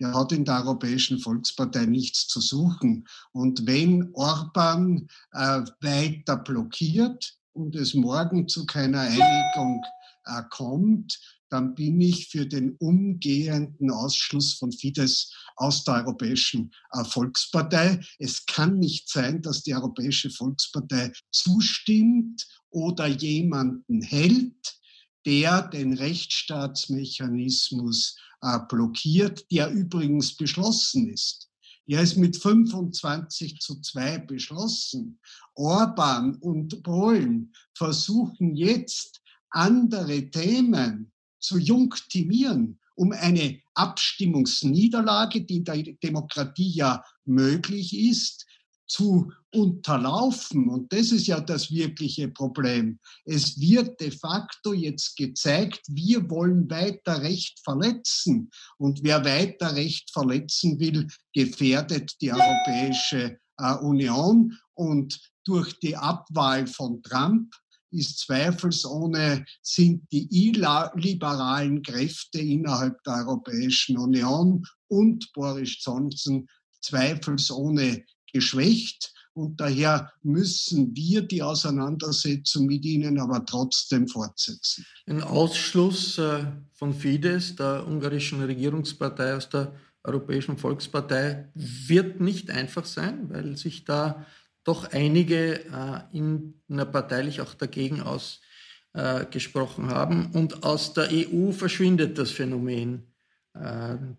der 0.00 0.14
hat 0.14 0.32
in 0.32 0.44
der 0.44 0.64
Europäischen 0.64 1.18
Volkspartei 1.18 1.86
nichts 1.86 2.28
zu 2.28 2.40
suchen. 2.40 3.06
Und 3.32 3.66
wenn 3.66 4.12
Orban 4.14 5.08
äh, 5.32 5.62
weiter 5.80 6.36
blockiert 6.38 7.36
und 7.52 7.76
es 7.76 7.94
morgen 7.94 8.48
zu 8.48 8.66
keiner 8.66 9.00
Einigung 9.00 9.82
äh, 10.24 10.42
kommt, 10.50 11.18
dann 11.52 11.74
bin 11.74 12.00
ich 12.00 12.28
für 12.28 12.46
den 12.46 12.76
umgehenden 12.78 13.90
Ausschluss 13.90 14.54
von 14.54 14.72
Fidesz 14.72 15.30
aus 15.56 15.84
der 15.84 15.96
Europäischen 15.96 16.72
äh, 16.92 17.04
Volkspartei. 17.04 18.00
Es 18.18 18.46
kann 18.46 18.78
nicht 18.78 19.10
sein, 19.10 19.42
dass 19.42 19.62
die 19.62 19.74
Europäische 19.74 20.30
Volkspartei 20.30 21.12
zustimmt 21.30 22.48
oder 22.70 23.06
jemanden 23.06 24.00
hält, 24.00 24.80
der 25.26 25.68
den 25.68 25.92
Rechtsstaatsmechanismus 25.92 28.16
äh, 28.40 28.58
blockiert, 28.68 29.44
der 29.52 29.70
übrigens 29.70 30.34
beschlossen 30.36 31.12
ist. 31.12 31.51
Er 31.86 32.02
ist 32.02 32.16
mit 32.16 32.36
25 32.36 33.58
zu 33.58 33.80
2 33.80 34.18
beschlossen. 34.18 35.18
Orban 35.54 36.36
und 36.36 36.82
Polen 36.82 37.52
versuchen 37.74 38.54
jetzt 38.54 39.20
andere 39.50 40.30
Themen 40.30 41.12
zu 41.40 41.58
junktimieren, 41.58 42.78
um 42.94 43.12
eine 43.12 43.60
Abstimmungsniederlage, 43.74 45.42
die 45.42 45.56
in 45.56 45.64
der 45.64 45.82
Demokratie 45.82 46.70
ja 46.70 47.04
möglich 47.24 47.96
ist, 47.98 48.46
zu 48.92 49.32
unterlaufen. 49.54 50.68
Und 50.68 50.92
das 50.92 51.12
ist 51.12 51.26
ja 51.26 51.40
das 51.40 51.70
wirkliche 51.70 52.28
Problem. 52.28 52.98
Es 53.24 53.58
wird 53.58 53.98
de 54.00 54.10
facto 54.10 54.74
jetzt 54.74 55.16
gezeigt, 55.16 55.80
wir 55.88 56.28
wollen 56.28 56.70
weiter 56.70 57.22
Recht 57.22 57.58
verletzen. 57.64 58.50
Und 58.76 59.02
wer 59.02 59.24
weiter 59.24 59.74
Recht 59.74 60.10
verletzen 60.10 60.78
will, 60.78 61.06
gefährdet 61.32 62.12
die 62.20 62.32
Europäische 62.32 63.38
äh, 63.58 63.74
Union. 63.76 64.58
Und 64.74 65.18
durch 65.44 65.78
die 65.80 65.96
Abwahl 65.96 66.66
von 66.66 67.02
Trump 67.02 67.50
ist 67.90 68.20
zweifelsohne, 68.20 69.44
sind 69.62 70.06
die 70.12 70.28
illiberalen 70.30 71.82
Kräfte 71.82 72.40
innerhalb 72.40 73.02
der 73.04 73.26
Europäischen 73.26 73.96
Union 73.98 74.66
und 74.88 75.30
Boris 75.32 75.76
Johnson 75.82 76.46
zweifelsohne 76.82 78.04
geschwächt. 78.32 79.12
Und 79.34 79.60
daher 79.60 80.12
müssen 80.22 80.94
wir 80.94 81.22
die 81.22 81.42
Auseinandersetzung 81.42 82.66
mit 82.66 82.84
ihnen 82.84 83.18
aber 83.18 83.44
trotzdem 83.46 84.06
fortsetzen. 84.06 84.84
Ein 85.06 85.22
Ausschluss 85.22 86.18
äh, 86.18 86.44
von 86.74 86.92
Fidesz, 86.92 87.56
der 87.56 87.86
ungarischen 87.86 88.42
Regierungspartei 88.42 89.34
aus 89.34 89.48
der 89.48 89.74
Europäischen 90.04 90.58
Volkspartei, 90.58 91.48
wird 91.54 92.20
nicht 92.20 92.50
einfach 92.50 92.84
sein, 92.84 93.30
weil 93.30 93.56
sich 93.56 93.84
da 93.84 94.26
doch 94.64 94.92
einige 94.92 95.64
äh, 95.64 96.00
in 96.12 96.60
der 96.68 96.84
parteilich 96.84 97.40
auch 97.40 97.54
dagegen 97.54 98.02
ausgesprochen 98.02 99.86
haben. 99.88 100.26
Und 100.32 100.62
aus 100.62 100.92
der 100.92 101.08
EU 101.10 101.52
verschwindet 101.52 102.18
das 102.18 102.30
Phänomen 102.30 103.04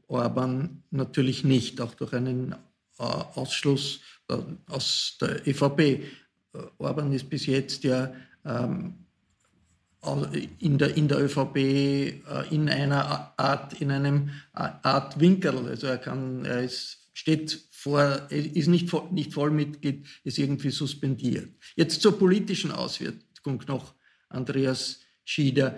Orban 0.05 0.83
natürlich 0.91 1.43
nicht, 1.43 1.81
auch 1.81 1.95
durch 1.95 2.13
einen 2.13 2.53
Ausschluss 2.97 4.01
äh, 4.29 4.37
aus 4.67 5.17
der 5.19 5.47
ÖVP. 5.47 5.79
Äh, 5.79 6.01
Orban 6.77 7.11
ist 7.13 7.29
bis 7.29 7.45
jetzt 7.45 7.83
ja 7.83 8.13
ähm, 8.45 8.95
in 10.59 10.77
der, 10.77 10.97
in 10.97 11.07
der 11.07 11.19
ÖVP 11.19 11.55
äh, 11.57 12.21
in 12.51 12.69
einer 12.69 13.33
Art, 13.37 13.79
in 13.81 13.89
einem 13.91 14.31
Art 14.51 15.19
Winkel. 15.19 15.57
Also 15.67 15.87
er 15.87 15.97
kann, 15.97 16.43
er 16.45 16.63
ist, 16.63 17.09
steht 17.13 17.67
vor, 17.71 18.27
ist 18.29 18.67
nicht, 18.67 18.91
nicht 19.11 19.33
Vollmitglied, 19.33 20.05
ist 20.23 20.37
irgendwie 20.37 20.71
suspendiert. 20.71 21.49
Jetzt 21.75 22.01
zur 22.01 22.17
politischen 22.17 22.71
Auswirkung 22.71 23.63
noch, 23.67 23.93
Andreas 24.29 24.99
Schieder. 25.23 25.77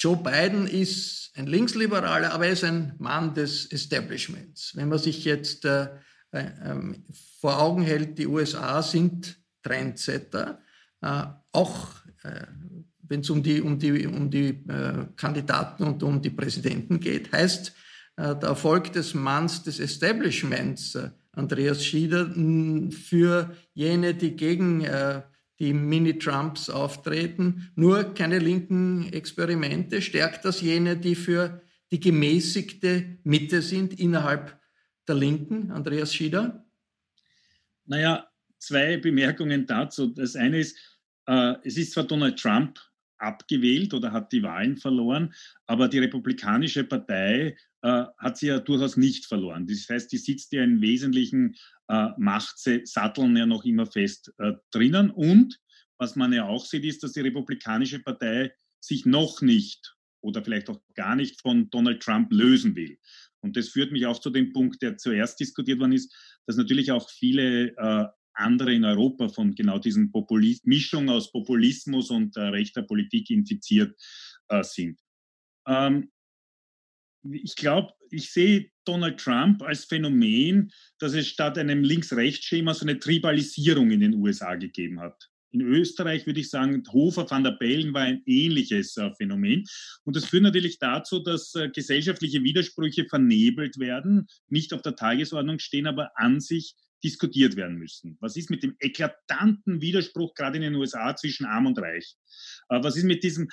Joe 0.00 0.16
Biden 0.16 0.66
ist 0.66 1.30
ein 1.34 1.46
Linksliberaler, 1.46 2.32
aber 2.32 2.46
er 2.46 2.52
ist 2.52 2.64
ein 2.64 2.94
Mann 2.98 3.34
des 3.34 3.66
Establishments. 3.66 4.74
Wenn 4.74 4.88
man 4.88 4.98
sich 4.98 5.24
jetzt 5.24 5.64
äh, 5.64 5.88
vor 7.40 7.60
Augen 7.60 7.82
hält, 7.82 8.18
die 8.18 8.26
USA 8.26 8.82
sind 8.82 9.38
Trendsetter, 9.62 10.60
äh, 11.02 11.24
auch 11.52 11.88
äh, 12.22 12.46
wenn 13.02 13.20
es 13.20 13.30
um 13.30 13.42
die, 13.42 13.60
um 13.60 13.78
die, 13.78 14.06
um 14.06 14.30
die 14.30 14.62
Kandidaten 15.16 15.82
und 15.82 16.00
um 16.04 16.22
die 16.22 16.30
Präsidenten 16.30 17.00
geht, 17.00 17.32
heißt 17.32 17.72
der 18.16 18.36
Erfolg 18.40 18.92
des 18.92 19.14
Manns 19.14 19.64
des 19.64 19.80
Establishments, 19.80 20.96
Andreas 21.32 21.84
Schieder, 21.84 22.30
für 22.92 23.56
jene, 23.74 24.14
die 24.14 24.36
gegen 24.36 24.86
die 25.58 25.72
Mini-Trumps 25.72 26.70
auftreten, 26.70 27.72
nur 27.74 28.14
keine 28.14 28.38
linken 28.38 29.12
Experimente, 29.12 30.02
stärkt 30.02 30.44
das 30.44 30.60
jene, 30.60 30.96
die 30.96 31.16
für 31.16 31.60
die 31.90 31.98
gemäßigte 31.98 33.18
Mitte 33.24 33.60
sind 33.60 33.98
innerhalb 33.98 34.59
der 35.10 35.16
Linken, 35.16 35.72
Andreas 35.72 36.14
Schieder? 36.14 36.64
Naja, 37.84 38.28
zwei 38.58 38.96
Bemerkungen 38.96 39.66
dazu. 39.66 40.06
Das 40.06 40.36
eine 40.36 40.60
ist, 40.60 40.78
äh, 41.26 41.56
es 41.64 41.76
ist 41.76 41.92
zwar 41.92 42.04
Donald 42.04 42.38
Trump 42.38 42.78
abgewählt 43.18 43.92
oder 43.92 44.12
hat 44.12 44.32
die 44.32 44.42
Wahlen 44.42 44.76
verloren, 44.76 45.34
aber 45.66 45.88
die 45.88 45.98
Republikanische 45.98 46.84
Partei 46.84 47.56
äh, 47.82 48.04
hat 48.18 48.38
sie 48.38 48.46
ja 48.46 48.60
durchaus 48.60 48.96
nicht 48.96 49.26
verloren. 49.26 49.66
Das 49.66 49.88
heißt, 49.88 50.12
die 50.12 50.18
sitzt 50.18 50.52
ja 50.52 50.62
in 50.62 50.80
wesentlichen 50.80 51.56
äh, 51.88 52.08
Machtsatteln 52.16 53.36
ja 53.36 53.46
noch 53.46 53.64
immer 53.64 53.86
fest 53.86 54.32
äh, 54.38 54.52
drinnen. 54.70 55.10
Und 55.10 55.58
was 55.98 56.14
man 56.14 56.32
ja 56.32 56.46
auch 56.46 56.64
sieht, 56.64 56.84
ist, 56.84 57.02
dass 57.02 57.12
die 57.12 57.20
Republikanische 57.20 57.98
Partei 57.98 58.54
sich 58.78 59.06
noch 59.06 59.42
nicht 59.42 59.96
oder 60.20 60.44
vielleicht 60.44 60.68
auch 60.68 60.80
gar 60.94 61.16
nicht 61.16 61.40
von 61.40 61.70
Donald 61.70 62.02
Trump 62.02 62.32
lösen 62.32 62.76
will. 62.76 62.98
Und 63.40 63.56
das 63.56 63.68
führt 63.68 63.92
mich 63.92 64.06
auch 64.06 64.18
zu 64.18 64.30
dem 64.30 64.52
Punkt, 64.52 64.82
der 64.82 64.96
zuerst 64.96 65.40
diskutiert 65.40 65.80
worden 65.80 65.92
ist, 65.92 66.14
dass 66.46 66.56
natürlich 66.56 66.92
auch 66.92 67.08
viele 67.10 67.74
äh, 67.76 68.06
andere 68.34 68.74
in 68.74 68.84
Europa 68.84 69.28
von 69.28 69.54
genau 69.54 69.78
diesen 69.78 70.10
Populis 70.12 70.62
Mischung 70.64 71.08
aus 71.08 71.32
Populismus 71.32 72.10
und 72.10 72.36
äh, 72.36 72.40
rechter 72.40 72.82
Politik 72.82 73.30
infiziert 73.30 73.98
äh, 74.48 74.62
sind. 74.62 75.00
Ähm, 75.66 76.10
ich 77.22 77.54
glaube, 77.54 77.92
ich 78.10 78.32
sehe 78.32 78.70
Donald 78.84 79.20
Trump 79.20 79.62
als 79.62 79.84
Phänomen, 79.84 80.72
dass 80.98 81.12
es 81.12 81.28
statt 81.28 81.58
einem 81.58 81.84
Links-Rechts-Schema 81.84 82.74
so 82.74 82.86
eine 82.86 82.98
Tribalisierung 82.98 83.90
in 83.90 84.00
den 84.00 84.14
USA 84.14 84.54
gegeben 84.54 85.00
hat. 85.00 85.29
In 85.52 85.60
Österreich 85.62 86.26
würde 86.26 86.40
ich 86.40 86.50
sagen, 86.50 86.82
Hofer 86.92 87.28
van 87.28 87.44
der 87.44 87.52
Bellen 87.52 87.92
war 87.92 88.02
ein 88.02 88.22
ähnliches 88.26 88.96
äh, 88.96 89.10
Phänomen. 89.16 89.64
Und 90.04 90.16
das 90.16 90.24
führt 90.24 90.44
natürlich 90.44 90.78
dazu, 90.78 91.18
dass 91.18 91.54
äh, 91.54 91.68
gesellschaftliche 91.68 92.42
Widersprüche 92.42 93.06
vernebelt 93.06 93.78
werden, 93.78 94.28
nicht 94.48 94.72
auf 94.72 94.82
der 94.82 94.96
Tagesordnung 94.96 95.58
stehen, 95.58 95.86
aber 95.86 96.10
an 96.14 96.40
sich 96.40 96.76
diskutiert 97.02 97.56
werden 97.56 97.76
müssen. 97.76 98.16
Was 98.20 98.36
ist 98.36 98.50
mit 98.50 98.62
dem 98.62 98.76
eklatanten 98.78 99.80
Widerspruch 99.80 100.34
gerade 100.34 100.56
in 100.56 100.62
den 100.62 100.74
USA 100.74 101.16
zwischen 101.16 101.46
Arm 101.46 101.66
und 101.66 101.78
Reich? 101.78 102.16
Äh, 102.68 102.82
was 102.82 102.96
ist 102.96 103.04
mit 103.04 103.24
diesem 103.24 103.48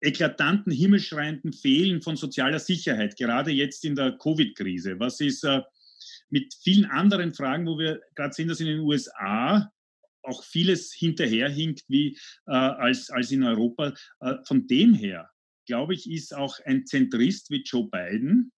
eklatanten, 0.00 0.72
himmelschreienden 0.72 1.52
Fehlen 1.52 2.02
von 2.02 2.16
sozialer 2.16 2.58
Sicherheit, 2.58 3.16
gerade 3.16 3.50
jetzt 3.50 3.84
in 3.84 3.94
der 3.94 4.16
Covid-Krise? 4.16 4.98
Was 5.00 5.20
ist 5.20 5.44
äh, 5.44 5.62
mit 6.30 6.54
vielen 6.62 6.86
anderen 6.86 7.34
Fragen, 7.34 7.66
wo 7.66 7.78
wir 7.78 8.00
gerade 8.14 8.32
sehen, 8.32 8.48
dass 8.48 8.60
in 8.60 8.66
den 8.66 8.80
USA 8.80 9.70
auch 10.26 10.44
vieles 10.44 10.92
hinterherhinkt 10.92 11.84
wie 11.88 12.18
äh, 12.46 12.52
als, 12.52 13.10
als 13.10 13.30
in 13.30 13.42
Europa. 13.42 13.94
Äh, 14.20 14.34
von 14.46 14.66
dem 14.66 14.94
her, 14.94 15.30
glaube 15.66 15.94
ich, 15.94 16.10
ist 16.10 16.34
auch 16.34 16.58
ein 16.64 16.86
Zentrist 16.86 17.50
wie 17.50 17.62
Joe 17.62 17.88
Biden, 17.88 18.52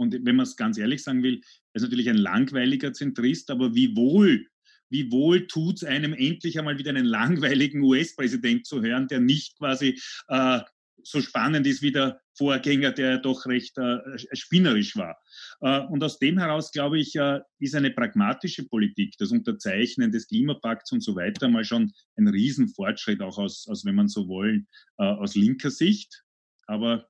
und 0.00 0.14
wenn 0.24 0.36
man 0.36 0.44
es 0.44 0.56
ganz 0.56 0.78
ehrlich 0.78 1.02
sagen 1.02 1.22
will, 1.22 1.42
ist 1.74 1.82
natürlich 1.82 2.08
ein 2.08 2.16
langweiliger 2.16 2.92
Zentrist, 2.92 3.50
aber 3.50 3.74
wie 3.74 3.94
wohl, 3.96 4.46
wie 4.88 5.12
wohl 5.12 5.46
tut 5.46 5.76
es 5.76 5.84
einem 5.84 6.14
endlich 6.14 6.58
einmal 6.58 6.78
wieder 6.78 6.90
einen 6.90 7.04
langweiligen 7.04 7.82
US-Präsident 7.82 8.66
zu 8.66 8.80
hören, 8.82 9.08
der 9.08 9.20
nicht 9.20 9.58
quasi 9.58 10.00
äh, 10.28 10.60
so 11.04 11.20
spannend 11.20 11.66
ist 11.66 11.82
wie 11.82 11.92
der 11.92 12.20
Vorgänger, 12.36 12.92
der 12.92 13.18
doch 13.18 13.46
recht 13.46 13.76
äh, 13.78 13.98
spinnerisch 14.32 14.96
war. 14.96 15.18
Äh, 15.60 15.80
und 15.86 16.02
aus 16.02 16.18
dem 16.18 16.38
heraus, 16.38 16.72
glaube 16.72 16.98
ich, 16.98 17.14
äh, 17.16 17.40
ist 17.58 17.74
eine 17.74 17.90
pragmatische 17.90 18.66
Politik, 18.66 19.14
das 19.18 19.30
Unterzeichnen 19.30 20.10
des 20.12 20.28
Klimapakts 20.28 20.92
und 20.92 21.02
so 21.02 21.16
weiter 21.16 21.48
mal 21.48 21.64
schon 21.64 21.92
ein 22.16 22.28
Riesenfortschritt, 22.28 23.20
auch 23.20 23.38
aus, 23.38 23.66
aus 23.68 23.84
wenn 23.84 23.94
man 23.94 24.08
so 24.08 24.28
wollen, 24.28 24.68
äh, 24.98 25.04
aus 25.04 25.34
linker 25.34 25.70
Sicht. 25.70 26.24
Aber 26.66 27.08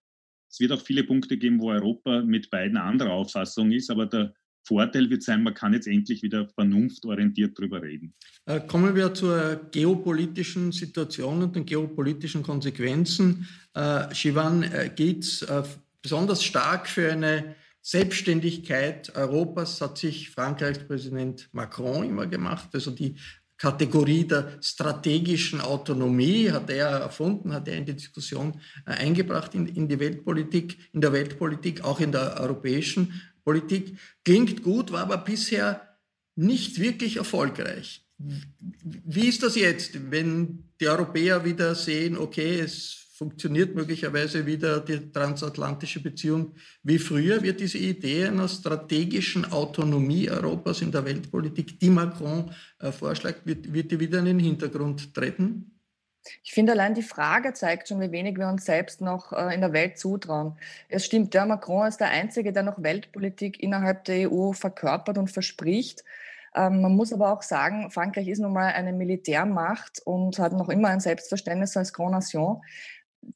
es 0.51 0.59
wird 0.59 0.73
auch 0.73 0.83
viele 0.83 1.05
Punkte 1.05 1.39
geben, 1.39 1.61
wo 1.61 1.71
Europa 1.71 2.23
mit 2.23 2.51
beiden 2.51 2.77
anderer 2.77 3.13
Auffassung 3.13 3.71
ist, 3.71 3.91
aber 3.91 4.07
der 4.07 4.35
Vorteil 4.71 5.11
wird 5.11 5.25
sein, 5.25 5.43
man 5.43 5.53
kann 5.53 5.73
jetzt 5.73 5.89
endlich 5.89 6.23
wieder 6.23 6.47
vernunftorientiert 6.47 7.59
darüber 7.59 7.83
reden. 7.83 8.15
Äh, 8.47 8.61
kommen 8.61 8.95
wir 8.95 9.13
zur 9.13 9.69
geopolitischen 9.73 10.71
Situation 10.71 11.43
und 11.43 11.57
den 11.57 11.67
geopolitischen 11.67 12.45
Konsequenzen. 12.45 13.49
Äh, 13.75 14.15
Shivan 14.15 14.63
äh, 14.63 14.91
geht 14.95 15.45
besonders 16.01 16.45
stark 16.45 16.87
für 16.89 17.11
eine 17.11 17.57
Selbstständigkeit 17.83 19.13
Europas, 19.17 19.81
hat 19.81 19.99
sich 19.99 20.31
Frankreichs 20.31 20.87
Präsident 20.87 21.49
Macron 21.51 22.05
immer 22.05 22.29
gemacht. 22.29 22.69
Also 22.73 22.93
die 22.93 23.17
Kategorie 23.57 24.25
der 24.25 24.53
strategischen 24.63 25.61
Autonomie 25.61 26.51
hat 26.51 26.71
er 26.71 26.89
erfunden, 26.89 27.53
hat 27.53 27.67
er 27.69 27.77
in 27.77 27.87
die 27.87 27.97
Diskussion 27.97 28.55
eingebracht 28.87 29.55
in, 29.55 29.67
in 29.67 29.89
die 29.89 29.99
Weltpolitik, 29.99 30.79
in 30.95 31.01
der 31.01 31.13
Weltpolitik, 31.13 31.85
auch 31.85 32.01
in 32.01 32.13
der 32.13 32.41
europäischen 32.41 33.21
Politik. 33.51 33.99
Klingt 34.25 34.63
gut, 34.63 34.93
war 34.93 35.03
aber 35.03 35.19
bisher 35.19 35.99
nicht 36.37 36.79
wirklich 36.79 37.17
erfolgreich. 37.17 38.07
Wie 38.17 39.27
ist 39.27 39.43
das 39.43 39.57
jetzt, 39.57 40.13
wenn 40.13 40.71
die 40.81 40.87
Europäer 40.87 41.45
wieder 41.45 41.75
sehen, 41.75 42.17
okay, 42.17 42.61
es 42.61 43.01
funktioniert 43.21 43.75
möglicherweise 43.75 44.47
wieder 44.47 44.81
die 44.81 45.11
transatlantische 45.11 46.01
Beziehung 46.01 46.55
wie 46.85 46.99
früher. 46.99 47.43
Wird 47.43 47.59
diese 47.59 47.79
Idee 47.79 48.27
einer 48.27 48.49
strategischen 48.49 49.45
Autonomie 49.51 50.31
Europas 50.31 50.81
in 50.81 50.93
der 50.93 51.05
Weltpolitik, 51.05 51.79
die 51.81 51.91
Macron 51.91 52.53
äh, 52.79 52.93
vorschlägt, 52.93 53.45
wird, 53.45 53.73
wird 53.73 53.91
die 53.91 53.99
wieder 53.99 54.21
in 54.21 54.27
den 54.27 54.39
Hintergrund 54.39 55.13
treten? 55.13 55.80
Ich 56.43 56.53
finde, 56.53 56.73
allein 56.73 56.95
die 56.95 57.03
Frage 57.03 57.53
zeigt 57.55 57.89
schon, 57.89 58.01
wie 58.01 58.13
wenig 58.13 58.37
wir 58.37 58.49
uns 58.49 58.65
selbst 58.65 59.01
noch 59.01 59.33
äh, 59.33 59.55
in 59.55 59.61
der 59.61 59.73
Welt 59.73 59.99
zutrauen. 59.99 60.59
Es 60.89 61.07
stimmt, 61.07 61.35
der 61.35 61.47
Macron 61.47 61.87
ist 61.87 62.01
der 62.01 62.11
Einzige, 62.11 62.53
der 62.53 62.63
noch 62.63 62.83
Weltpolitik 62.83 63.63
innerhalb 63.63 64.05
der 64.05 64.31
EU 64.31 64.53
verkörpert 64.53 65.17
und 65.19 65.31
verspricht. 65.31 66.05
Ähm, 66.55 66.83
man 66.83 66.95
muss 66.95 67.13
aber 67.13 67.33
auch 67.33 67.43
sagen, 67.43 67.91
Frankreich 67.91 68.29
ist 68.29 68.41
nun 68.41 68.53
mal 68.53 68.73
eine 68.73 68.93
Militärmacht 68.93 70.01
und 70.05 70.39
hat 70.39 70.53
noch 70.53 70.69
immer 70.69 70.89
ein 70.89 71.01
Selbstverständnis 71.01 71.77
als 71.77 71.93
Grand 71.93 72.13
Nation. 72.13 72.61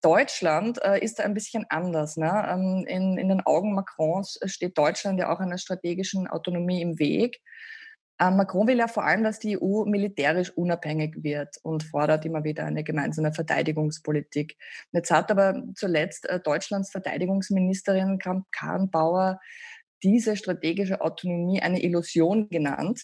Deutschland 0.00 0.82
äh, 0.82 0.98
ist 0.98 1.18
da 1.18 1.24
ein 1.24 1.34
bisschen 1.34 1.66
anders. 1.68 2.16
Ne? 2.16 2.46
Ähm, 2.48 2.84
in, 2.86 3.18
in 3.18 3.28
den 3.28 3.40
Augen 3.46 3.74
Macrons 3.74 4.38
steht 4.46 4.76
Deutschland 4.76 5.18
ja 5.18 5.32
auch 5.32 5.40
einer 5.40 5.58
strategischen 5.58 6.26
Autonomie 6.26 6.82
im 6.82 6.98
Weg. 6.98 7.40
Ähm, 8.20 8.36
Macron 8.36 8.66
will 8.68 8.78
ja 8.78 8.86
vor 8.86 9.04
allem, 9.04 9.24
dass 9.24 9.40
die 9.40 9.60
EU 9.60 9.84
militärisch 9.86 10.50
unabhängig 10.50 11.22
wird 11.22 11.56
und 11.62 11.82
fordert 11.82 12.24
immer 12.24 12.44
wieder 12.44 12.64
eine 12.64 12.84
gemeinsame 12.84 13.32
Verteidigungspolitik. 13.32 14.56
Jetzt 14.92 15.10
hat 15.10 15.30
aber 15.30 15.64
zuletzt 15.74 16.28
äh, 16.28 16.40
Deutschlands 16.40 16.90
Verteidigungsministerin 16.90 18.18
Karen 18.18 18.90
Bauer 18.90 19.40
diese 20.02 20.36
strategische 20.36 21.00
Autonomie 21.00 21.62
eine 21.62 21.82
Illusion 21.82 22.48
genannt. 22.50 23.02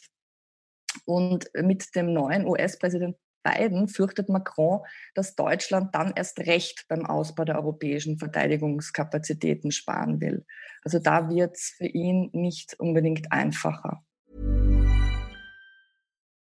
Und 1.07 1.51
mit 1.55 1.95
dem 1.95 2.13
neuen 2.13 2.47
US-Präsident 2.47 3.17
Biden 3.43 3.89
fürchtet 3.89 4.29
Macron, 4.29 4.81
dass 5.15 5.35
Deutschland 5.35 5.95
dann 5.95 6.13
erst 6.15 6.41
recht 6.41 6.85
beim 6.89 7.07
Ausbau 7.07 7.45
der 7.45 7.57
europäischen 7.57 8.19
Verteidigungskapazitäten 8.19 9.71
sparen 9.71 10.21
will. 10.21 10.45
Also 10.85 10.99
da 10.99 11.29
wird 11.31 11.57
es 11.57 11.75
für 11.77 11.87
ihn 11.87 12.31
nicht 12.33 12.79
unbedingt 12.79 13.33
einfacher. 13.33 14.05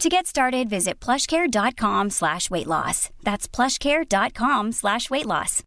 To 0.00 0.08
get 0.08 0.26
started, 0.26 0.68
visit 0.68 0.98
plushcare.com 1.00 2.10
slash 2.10 2.50
weight 2.50 2.66
loss. 2.66 3.10
That's 3.22 3.46
plushcare.com 3.46 4.72
slash 4.72 5.10
weight 5.10 5.26
loss. 5.26 5.62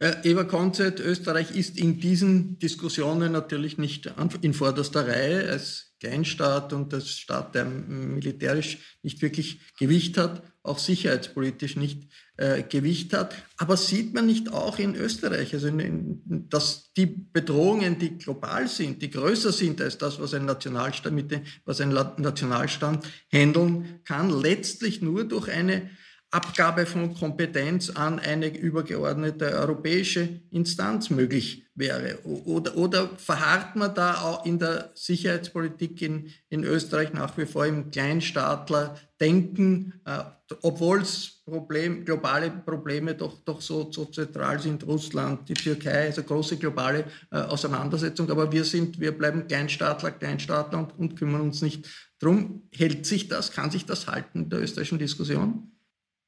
Äh, 0.00 0.16
Eva 0.24 0.44
Konzett, 0.44 1.00
Österreich 1.00 1.56
ist 1.56 1.78
in 1.78 2.00
diesen 2.00 2.58
Diskussionen 2.58 3.32
natürlich 3.32 3.78
nicht 3.78 4.12
in 4.42 4.52
vorderster 4.52 5.06
Reihe 5.06 5.48
als 5.50 5.83
Kleinstaat 6.04 6.72
und 6.74 6.92
als 6.92 7.18
Staat, 7.18 7.54
der 7.54 7.64
militärisch 7.64 8.98
nicht 9.02 9.22
wirklich 9.22 9.60
Gewicht 9.78 10.18
hat, 10.18 10.42
auch 10.62 10.78
sicherheitspolitisch 10.78 11.76
nicht 11.76 12.08
äh, 12.36 12.62
Gewicht 12.62 13.14
hat. 13.14 13.34
Aber 13.56 13.76
sieht 13.76 14.12
man 14.12 14.26
nicht 14.26 14.52
auch 14.52 14.78
in 14.78 14.94
Österreich, 14.94 15.54
also 15.54 15.68
in, 15.68 15.80
in, 15.80 16.48
dass 16.50 16.92
die 16.92 17.06
Bedrohungen, 17.06 17.98
die 17.98 18.18
global 18.18 18.68
sind, 18.68 19.00
die 19.00 19.10
größer 19.10 19.52
sind 19.52 19.80
als 19.80 19.96
das, 19.96 20.20
was 20.20 20.34
ein 20.34 20.44
Nationalstaat 20.44 21.12
mit 21.12 21.30
dem, 21.30 21.42
was 21.64 21.80
ein 21.80 21.90
Nationalstaat 21.90 23.06
handeln 23.32 24.00
kann, 24.04 24.28
letztlich 24.28 25.00
nur 25.00 25.24
durch 25.24 25.50
eine 25.50 25.90
Abgabe 26.34 26.84
von 26.84 27.14
Kompetenz 27.14 27.88
an 27.90 28.18
eine 28.18 28.48
übergeordnete 28.48 29.52
europäische 29.52 30.40
Instanz 30.50 31.08
möglich 31.08 31.64
wäre? 31.76 32.18
Oder, 32.24 32.76
oder 32.76 33.08
verharrt 33.16 33.76
man 33.76 33.94
da 33.94 34.20
auch 34.20 34.44
in 34.44 34.58
der 34.58 34.90
Sicherheitspolitik 34.94 36.02
in, 36.02 36.32
in 36.48 36.64
Österreich 36.64 37.12
nach 37.12 37.38
wie 37.38 37.46
vor 37.46 37.66
im 37.66 37.92
Kleinstaatler-Denken, 37.92 40.00
äh, 40.04 40.24
obwohl 40.62 41.02
es 41.02 41.44
Problem, 41.44 42.04
globale 42.04 42.50
Probleme 42.50 43.14
doch, 43.14 43.38
doch 43.44 43.60
so, 43.60 43.92
so 43.92 44.06
zentral 44.06 44.58
sind, 44.58 44.84
Russland, 44.84 45.48
die 45.48 45.54
Türkei, 45.54 46.06
also 46.06 46.24
große 46.24 46.56
globale 46.56 47.04
äh, 47.30 47.36
Auseinandersetzung, 47.36 48.28
aber 48.28 48.50
wir 48.50 48.64
sind, 48.64 48.98
wir 48.98 49.16
bleiben 49.16 49.46
Kleinstaatler, 49.46 50.10
Kleinstaatler 50.10 50.80
und, 50.80 50.98
und 50.98 51.16
kümmern 51.16 51.42
uns 51.42 51.62
nicht 51.62 51.88
drum. 52.18 52.64
Hält 52.74 53.06
sich 53.06 53.28
das, 53.28 53.52
kann 53.52 53.70
sich 53.70 53.86
das 53.86 54.08
halten 54.08 54.44
in 54.44 54.50
der 54.50 54.62
österreichischen 54.62 54.98
Diskussion? 54.98 55.70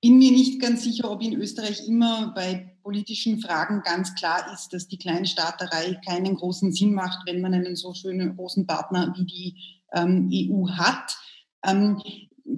Bin 0.07 0.19
mir 0.19 0.31
nicht 0.31 0.61
ganz 0.61 0.85
sicher, 0.85 1.11
ob 1.11 1.21
in 1.21 1.35
Österreich 1.35 1.89
immer 1.89 2.33
bei 2.33 2.77
politischen 2.85 3.41
Fragen 3.41 3.83
ganz 3.83 4.15
klar 4.15 4.53
ist, 4.55 4.73
dass 4.73 4.87
die 4.87 4.99
Kleinstaaterei 4.99 6.01
keinen 6.07 6.37
großen 6.37 6.73
Sinn 6.73 6.95
macht, 6.95 7.27
wenn 7.27 7.41
man 7.41 7.53
einen 7.53 7.75
so 7.75 7.93
schönen 7.93 8.37
großen 8.37 8.69
Partner 8.69 9.13
wie 9.17 9.25
die 9.25 9.57
ähm, 9.93 10.31
EU 10.33 10.69
hat. 10.69 11.19
Ähm, 11.67 12.01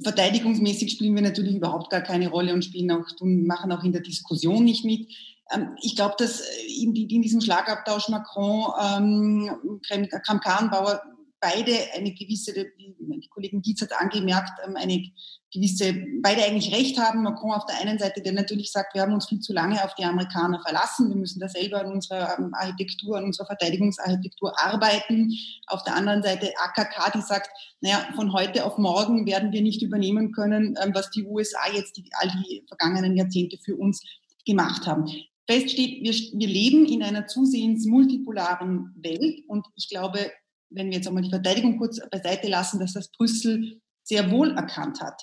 verteidigungsmäßig 0.05 0.93
spielen 0.93 1.15
wir 1.15 1.23
natürlich 1.23 1.57
überhaupt 1.57 1.89
gar 1.89 2.03
keine 2.03 2.29
Rolle 2.29 2.53
und 2.53 2.67
spielen 2.67 2.91
auch, 2.91 3.07
machen 3.23 3.73
auch 3.73 3.83
in 3.83 3.93
der 3.93 4.03
Diskussion 4.03 4.65
nicht 4.65 4.85
mit. 4.85 5.09
Ähm, 5.51 5.71
ich 5.81 5.97
glaube, 5.97 6.17
dass 6.19 6.43
in, 6.67 6.95
in, 6.95 7.23
diesem 7.23 7.41
Schlagabtausch 7.41 8.11
Macron, 8.11 8.75
ähm, 8.79 9.81
Kramp-Karrenbauer 9.89 11.01
beide 11.41 11.73
eine 11.95 12.13
gewisse, 12.13 12.53
die 12.53 13.29
Kollegin 13.31 13.63
Dietz 13.63 13.83
hat 13.83 13.93
angemerkt, 13.93 14.59
ähm, 14.67 14.77
eine 14.77 15.11
gewisse, 15.53 15.95
beide 16.23 16.45
eigentlich 16.45 16.75
recht 16.75 16.99
haben. 16.99 17.23
Macron 17.23 17.53
auf 17.53 17.67
der 17.67 17.81
einen 17.81 17.99
Seite, 17.99 18.21
der 18.21 18.33
natürlich 18.33 18.71
sagt, 18.71 18.95
wir 18.95 19.03
haben 19.03 19.15
uns 19.15 19.29
viel 19.29 19.41
zu 19.41 19.53
lange 19.53 19.83
auf 19.85 19.95
die 19.95 20.05
Amerikaner 20.05 20.61
verlassen, 20.61 21.09
wir 21.09 21.17
müssen 21.17 21.41
da 21.41 21.49
selber 21.49 21.81
an 21.81 21.93
unserer 21.93 22.39
ähm, 22.39 22.53
Architektur, 22.55 23.19
an 23.19 23.25
unserer 23.25 23.47
Verteidigungsarchitektur 23.47 24.59
arbeiten. 24.59 25.33
Auf 25.67 25.85
der 25.85 25.95
anderen 25.95 26.23
Seite 26.23 26.53
AKK, 26.57 27.13
die 27.15 27.23
sagt, 27.23 27.51
naja, 27.81 28.09
von 28.15 28.33
heute 28.33 28.65
auf 28.65 28.79
morgen 28.79 29.27
werden 29.27 29.53
wir 29.53 29.63
nicht 29.63 29.83
übernehmen 29.83 30.33
können, 30.33 30.77
ähm, 30.83 30.93
was 30.95 31.11
die 31.11 31.25
USA 31.25 31.71
jetzt 31.73 31.97
die, 31.97 32.09
all 32.21 32.29
die 32.29 32.65
vergangenen 32.67 33.17
Jahrzehnte 33.17 33.59
für 33.59 33.77
uns 33.77 34.03
gemacht 34.45 34.87
haben. 34.87 35.07
Fest 35.49 35.71
steht, 35.71 36.03
wir, 36.03 36.13
wir 36.13 36.49
leben 36.49 36.85
in 36.85 37.03
einer 37.03 37.27
zusehends 37.27 37.87
multipolaren 37.87 38.95
Welt 38.97 39.41
und 39.47 39.67
ich 39.77 39.89
glaube, 39.89 40.31
wenn 40.71 40.89
wir 40.91 40.97
jetzt 40.97 41.09
einmal 41.09 41.23
die 41.23 41.31
Verteidigung 41.31 41.79
kurz 41.79 42.01
beiseite 42.11 42.49
lassen, 42.49 42.81
dass 42.81 42.93
das 42.93 43.11
Brüssel 43.11 43.81
sehr 44.03 44.31
wohl 44.31 44.53
erkannt 44.53 45.01
hat, 45.01 45.23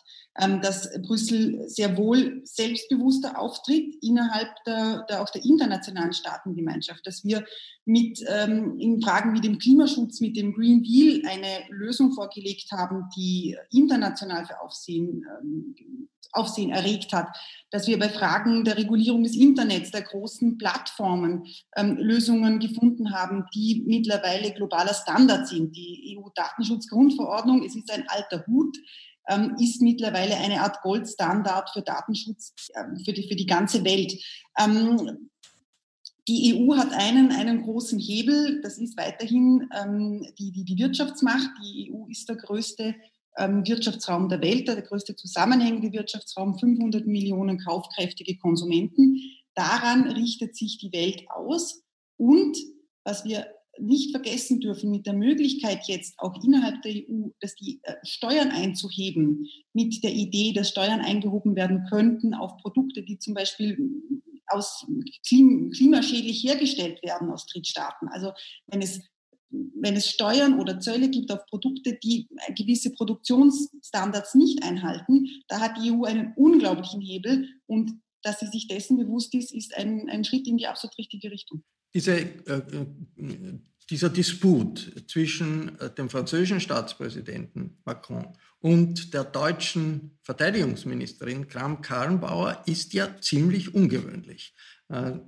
dass 0.62 0.90
Brüssel 1.02 1.64
sehr 1.70 1.96
wohl 1.96 2.42
selbstbewusster 2.44 3.40
auftritt 3.40 3.96
innerhalb 4.02 4.50
der, 4.66 5.06
der 5.10 5.22
auch 5.22 5.30
der 5.30 5.46
internationalen 5.46 6.14
Staatengemeinschaft, 6.14 7.08
dass 7.08 7.24
wir 7.24 7.46
mit 7.86 8.24
ähm, 8.28 8.78
in 8.80 9.02
Fragen 9.02 9.34
wie 9.34 9.42
dem 9.42 9.60
Klimaschutz, 9.60 10.20
mit 10.20 10.36
dem 10.36 10.54
Green 10.54 10.84
Deal 10.84 11.22
eine 11.26 11.64
Lösung 11.70 12.12
vorgelegt 12.12 12.72
haben, 12.72 13.06
die 13.16 13.56
international 13.72 14.46
für 14.46 14.60
Aufsehen 14.60 15.26
ähm, 15.40 16.10
Aufsehen 16.36 16.72
erregt 16.72 17.14
hat, 17.14 17.30
dass 17.72 17.88
wir 17.88 17.98
bei 17.98 18.10
Fragen 18.10 18.66
der 18.66 18.78
Regulierung 18.78 19.24
des 19.24 19.36
Internets, 19.36 19.92
der 19.92 20.02
großen 20.02 20.58
Plattformen 20.58 21.46
ähm, 21.76 21.98
Lösungen 21.98 22.60
gefunden 22.60 23.14
haben, 23.14 23.46
die 23.54 23.84
mittlerweile 23.86 24.52
globaler 24.52 24.94
Standard 24.94 25.48
sind. 25.48 25.76
Die 25.76 26.18
EU-Datenschutzgrundverordnung, 26.18 27.64
es 27.64 27.76
ist 27.76 27.90
ein 27.92 28.06
alter 28.10 28.46
Hut, 28.48 28.78
ähm, 29.28 29.56
ist 29.60 29.82
mittlerweile 29.82 30.36
eine 30.38 30.62
Art 30.62 30.82
Goldstandard 30.82 31.70
für 31.72 31.82
Datenschutz 31.82 32.54
äh, 32.74 33.04
für, 33.04 33.14
die, 33.14 33.28
für 33.28 33.36
die 33.36 33.46
ganze 33.46 33.84
Welt. 33.84 34.14
Ähm, 34.60 35.30
die 36.28 36.56
EU 36.56 36.76
hat 36.76 36.92
einen, 36.92 37.32
einen 37.32 37.62
großen 37.64 38.00
Hebel, 38.00 38.62
das 38.62 38.80
ist 38.80 38.98
weiterhin 38.98 39.70
ähm, 39.80 40.26
die, 40.40 40.52
die, 40.52 40.66
die 40.66 40.78
Wirtschaftsmacht. 40.78 41.52
Die 41.64 41.94
EU 41.94 42.08
ist 42.08 42.28
der 42.28 42.38
größte 42.38 42.96
ähm, 43.38 43.66
Wirtschaftsraum 43.66 44.30
der 44.30 44.42
Welt, 44.42 44.68
der 44.68 44.82
größte 44.82 45.16
zusammenhängende 45.16 45.92
Wirtschaftsraum, 45.92 46.58
500 46.58 47.06
Millionen 47.06 47.60
kaufkräftige 47.60 48.38
Konsumenten. 48.38 49.20
Daran 49.54 50.08
richtet 50.12 50.56
sich 50.56 50.80
die 50.80 50.92
Welt 50.92 51.26
aus. 51.30 51.84
Und 52.18 52.58
was 53.04 53.24
wir 53.24 53.46
nicht 53.80 54.12
vergessen 54.12 54.60
dürfen, 54.60 54.92
mit 54.92 55.06
der 55.06 55.14
Möglichkeit 55.14 55.88
jetzt 55.88 56.16
auch 56.18 56.44
innerhalb 56.44 56.82
der 56.82 56.94
EU, 56.94 57.30
dass 57.40 57.56
die 57.56 57.80
äh, 57.84 57.96
Steuern 58.04 58.52
einzuheben, 58.52 59.48
mit 59.74 60.04
der 60.04 60.14
Idee, 60.14 60.54
dass 60.54 60.70
Steuern 60.70 61.02
eingehoben 61.02 61.56
werden 61.56 61.86
könnten 61.90 62.34
auf 62.34 62.58
Produkte, 62.58 63.04
die 63.04 63.20
zum 63.20 63.34
Beispiel 63.34 63.78
aus 64.48 64.86
klimaschädlich 65.28 66.44
hergestellt 66.44 67.02
werden 67.04 67.32
aus 67.32 67.48
Drittstaaten. 67.48 68.08
Also 68.10 68.32
wenn 68.68 68.82
es 68.82 69.02
wenn 69.50 69.96
es 69.96 70.10
Steuern 70.10 70.60
oder 70.60 70.80
Zölle 70.80 71.10
gibt 71.10 71.32
auf 71.32 71.46
Produkte, 71.46 71.98
die 72.04 72.28
gewisse 72.56 72.92
Produktionsstandards 72.92 74.36
nicht 74.36 74.64
einhalten, 74.64 75.30
da 75.48 75.62
hat 75.62 75.78
die 75.78 75.92
EU 75.92 76.04
einen 76.04 76.34
unglaublichen 76.36 77.00
Hebel 77.00 77.48
und 77.66 78.02
dass 78.22 78.40
sie 78.40 78.48
sich 78.48 78.68
dessen 78.68 78.98
bewusst 78.98 79.34
ist, 79.36 79.54
ist 79.54 79.76
ein, 79.78 80.10
ein 80.10 80.24
Schritt 80.24 80.48
in 80.48 80.58
die 80.58 80.68
absolut 80.68 80.98
richtige 80.98 81.32
Richtung. 81.32 81.64
Diese, 81.96 82.20
äh, 82.20 82.62
dieser 83.90 84.10
Disput 84.10 84.92
zwischen 85.08 85.78
dem 85.98 86.10
französischen 86.10 86.60
Staatspräsidenten 86.60 87.78
Macron 87.86 88.28
und 88.60 89.14
der 89.14 89.24
deutschen 89.24 90.18
Verteidigungsministerin 90.22 91.48
Kram-Karrenbauer 91.48 92.64
ist 92.68 92.94
ja 92.94 93.20
ziemlich 93.22 93.74
ungewöhnlich. 93.76 94.56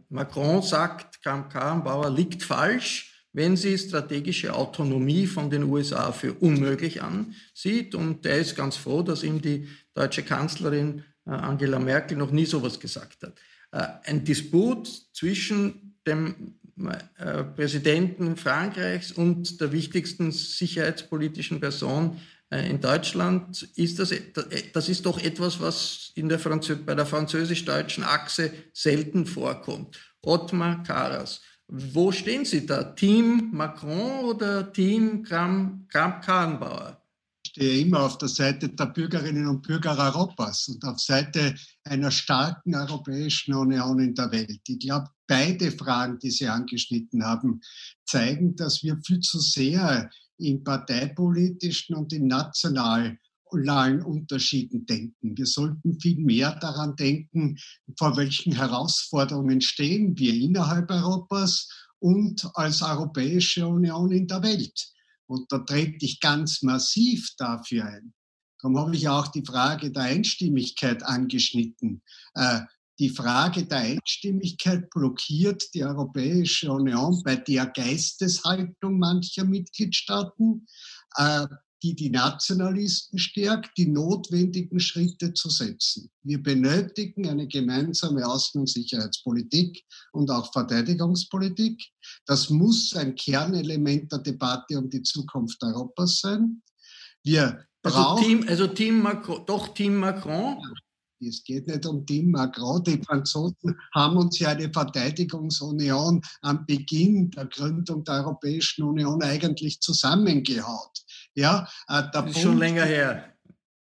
Macron 0.09 0.63
sagt, 0.63 1.21
Kram-Karrenbauer 1.21 2.09
liegt 2.09 2.41
falsch, 2.41 3.17
wenn 3.37 3.55
sie 3.55 3.77
strategische 3.77 4.55
Autonomie 4.55 5.27
von 5.27 5.51
den 5.51 5.63
USA 5.63 6.11
für 6.11 6.33
unmöglich 6.33 7.03
ansieht. 7.03 7.93
Und 7.93 8.25
er 8.25 8.39
ist 8.39 8.55
ganz 8.55 8.77
froh, 8.77 9.03
dass 9.03 9.21
ihm 9.21 9.43
die 9.43 9.67
deutsche 9.93 10.23
Kanzlerin 10.23 11.03
äh, 11.27 11.29
Angela 11.29 11.77
Merkel 11.77 12.17
noch 12.17 12.31
nie 12.31 12.47
sowas 12.47 12.79
gesagt 12.79 13.21
hat. 13.21 13.39
Äh, 13.71 14.09
ein 14.09 14.25
Disput 14.25 14.87
zwischen 15.13 15.99
dem 16.07 16.56
äh, 17.17 17.43
Präsidenten 17.43 18.37
Frankreichs 18.37 19.11
und 19.11 19.59
der 19.59 19.71
wichtigsten 19.71 20.31
sicherheitspolitischen 20.31 21.59
Person 21.59 22.19
in 22.49 22.79
Deutschland 22.79 23.63
ist 23.75 23.99
das, 23.99 24.13
das 24.71 24.87
ist 24.87 25.05
doch 25.05 25.21
etwas, 25.21 25.59
was 25.59 26.13
in 26.15 26.29
der 26.29 26.39
Franzö 26.39 26.77
bei 26.77 26.95
der 26.95 27.05
französisch-deutschen 27.05 28.05
Achse 28.05 28.53
selten 28.71 29.25
vorkommt. 29.25 29.99
Ottmar 30.21 30.81
Karas 30.83 31.41
wo 31.67 32.11
stehen 32.13 32.45
Sie 32.45 32.65
da? 32.65 32.83
Team 32.83 33.49
Macron 33.51 34.23
oder 34.23 34.71
Team 34.71 35.23
Kramp-Karrenbauer? 35.23 37.01
Ich 37.01 37.06
stehe 37.57 37.81
immer 37.81 38.03
auf 38.03 38.19
der 38.19 38.27
Seite 38.27 38.69
der 38.69 38.85
Bürgerinnen 38.85 39.47
und 39.47 39.63
Bürger 39.63 39.97
Europas 39.97 40.67
und 40.67 40.83
auf 40.85 40.99
Seite 40.99 41.55
einer 41.85 42.11
starken 42.11 42.75
Europäischen 42.75 43.55
Union 43.55 43.99
in 43.99 44.13
der 44.13 44.31
Welt. 44.31 44.61
Ich 44.67 44.77
glaube, 44.77 45.07
beide 45.25 45.71
Fragen, 45.71 46.19
die 46.19 46.29
Sie 46.29 46.47
angeschnitten 46.47 47.25
haben, 47.25 47.61
zeigen, 48.05 48.55
dass 48.55 48.83
wir 48.83 48.99
viel 49.03 49.21
zu 49.21 49.39
sehr 49.39 50.07
in 50.37 50.63
parteipolitischen 50.63 51.95
und 51.95 52.13
in 52.13 52.27
national 52.27 53.17
kulturellen 53.45 54.03
Unterschieden 54.03 54.85
denken. 54.85 55.35
Wir 55.35 55.47
sollten 55.47 55.99
viel 55.99 56.19
mehr 56.19 56.59
daran 56.59 56.95
denken, 56.95 57.57
vor 57.97 58.15
welchen 58.17 58.53
Herausforderungen 58.53 59.61
stehen 59.61 60.15
wir 60.15 60.35
innerhalb 60.35 60.91
Europas 60.91 61.67
und 61.97 62.47
als 62.53 62.83
Europäische 62.83 63.65
Union 63.65 64.11
in 64.11 64.27
der 64.27 64.43
Welt. 64.43 64.93
Und 65.27 65.51
da 65.51 65.59
trete 65.59 66.05
ich 66.05 66.19
ganz 66.19 66.61
massiv 66.61 67.29
dafür 67.37 67.85
ein. 67.85 68.13
Darum 68.61 68.79
habe 68.79 68.95
ich 68.95 69.07
auch 69.07 69.27
die 69.27 69.45
Frage 69.45 69.91
der 69.91 70.03
Einstimmigkeit 70.03 71.03
angeschnitten. 71.03 72.01
Äh, 72.33 72.61
die 72.99 73.09
Frage 73.09 73.65
der 73.65 73.77
Einstimmigkeit 73.79 74.89
blockiert 74.89 75.63
die 75.75 75.83
Europäische 75.83 76.71
Union 76.71 77.21
bei 77.23 77.35
der 77.35 77.67
Geisteshaltung 77.67 78.97
mancher 78.97 79.45
Mitgliedstaaten. 79.45 80.65
Äh, 81.15 81.45
die 81.83 81.95
die 81.95 82.09
Nationalisten 82.09 83.19
stärkt, 83.19 83.77
die 83.77 83.87
notwendigen 83.87 84.79
Schritte 84.79 85.33
zu 85.33 85.49
setzen. 85.49 86.09
Wir 86.23 86.41
benötigen 86.41 87.27
eine 87.27 87.47
gemeinsame 87.47 88.25
Außen- 88.25 88.59
und 88.59 88.69
Sicherheitspolitik 88.69 89.83
und 90.11 90.31
auch 90.31 90.51
Verteidigungspolitik. 90.51 91.83
Das 92.25 92.49
muss 92.49 92.95
ein 92.95 93.15
Kernelement 93.15 94.11
der 94.11 94.19
Debatte 94.19 94.77
um 94.77 94.89
die 94.89 95.03
Zukunft 95.03 95.61
Europas 95.63 96.19
sein. 96.19 96.61
Wir 97.23 97.65
also 97.83 98.15
Team, 98.21 98.45
also 98.47 98.67
Team 98.67 99.01
Macron, 99.01 99.45
doch 99.45 99.73
Team 99.73 99.97
Macron? 99.97 100.57
Es 101.19 101.43
geht 101.43 101.67
nicht 101.67 101.85
um 101.85 102.05
Team 102.05 102.31
Macron. 102.31 102.83
Die 102.83 103.01
Franzosen 103.01 103.75
haben 103.93 104.17
uns 104.17 104.37
ja 104.39 104.49
eine 104.49 104.71
Verteidigungsunion 104.71 106.21
am 106.41 106.65
Beginn 106.65 107.31
der 107.31 107.45
Gründung 107.45 108.03
der 108.03 108.15
Europäischen 108.15 108.83
Union 108.83 109.23
eigentlich 109.23 109.79
zusammengehaut. 109.79 110.99
Ja, 111.37 111.69
äh, 111.87 112.01
der 112.11 112.25
ist 112.25 112.33
Punkt, 112.33 112.39
schon 112.39 112.57
länger 112.57 112.83
her. 112.83 113.31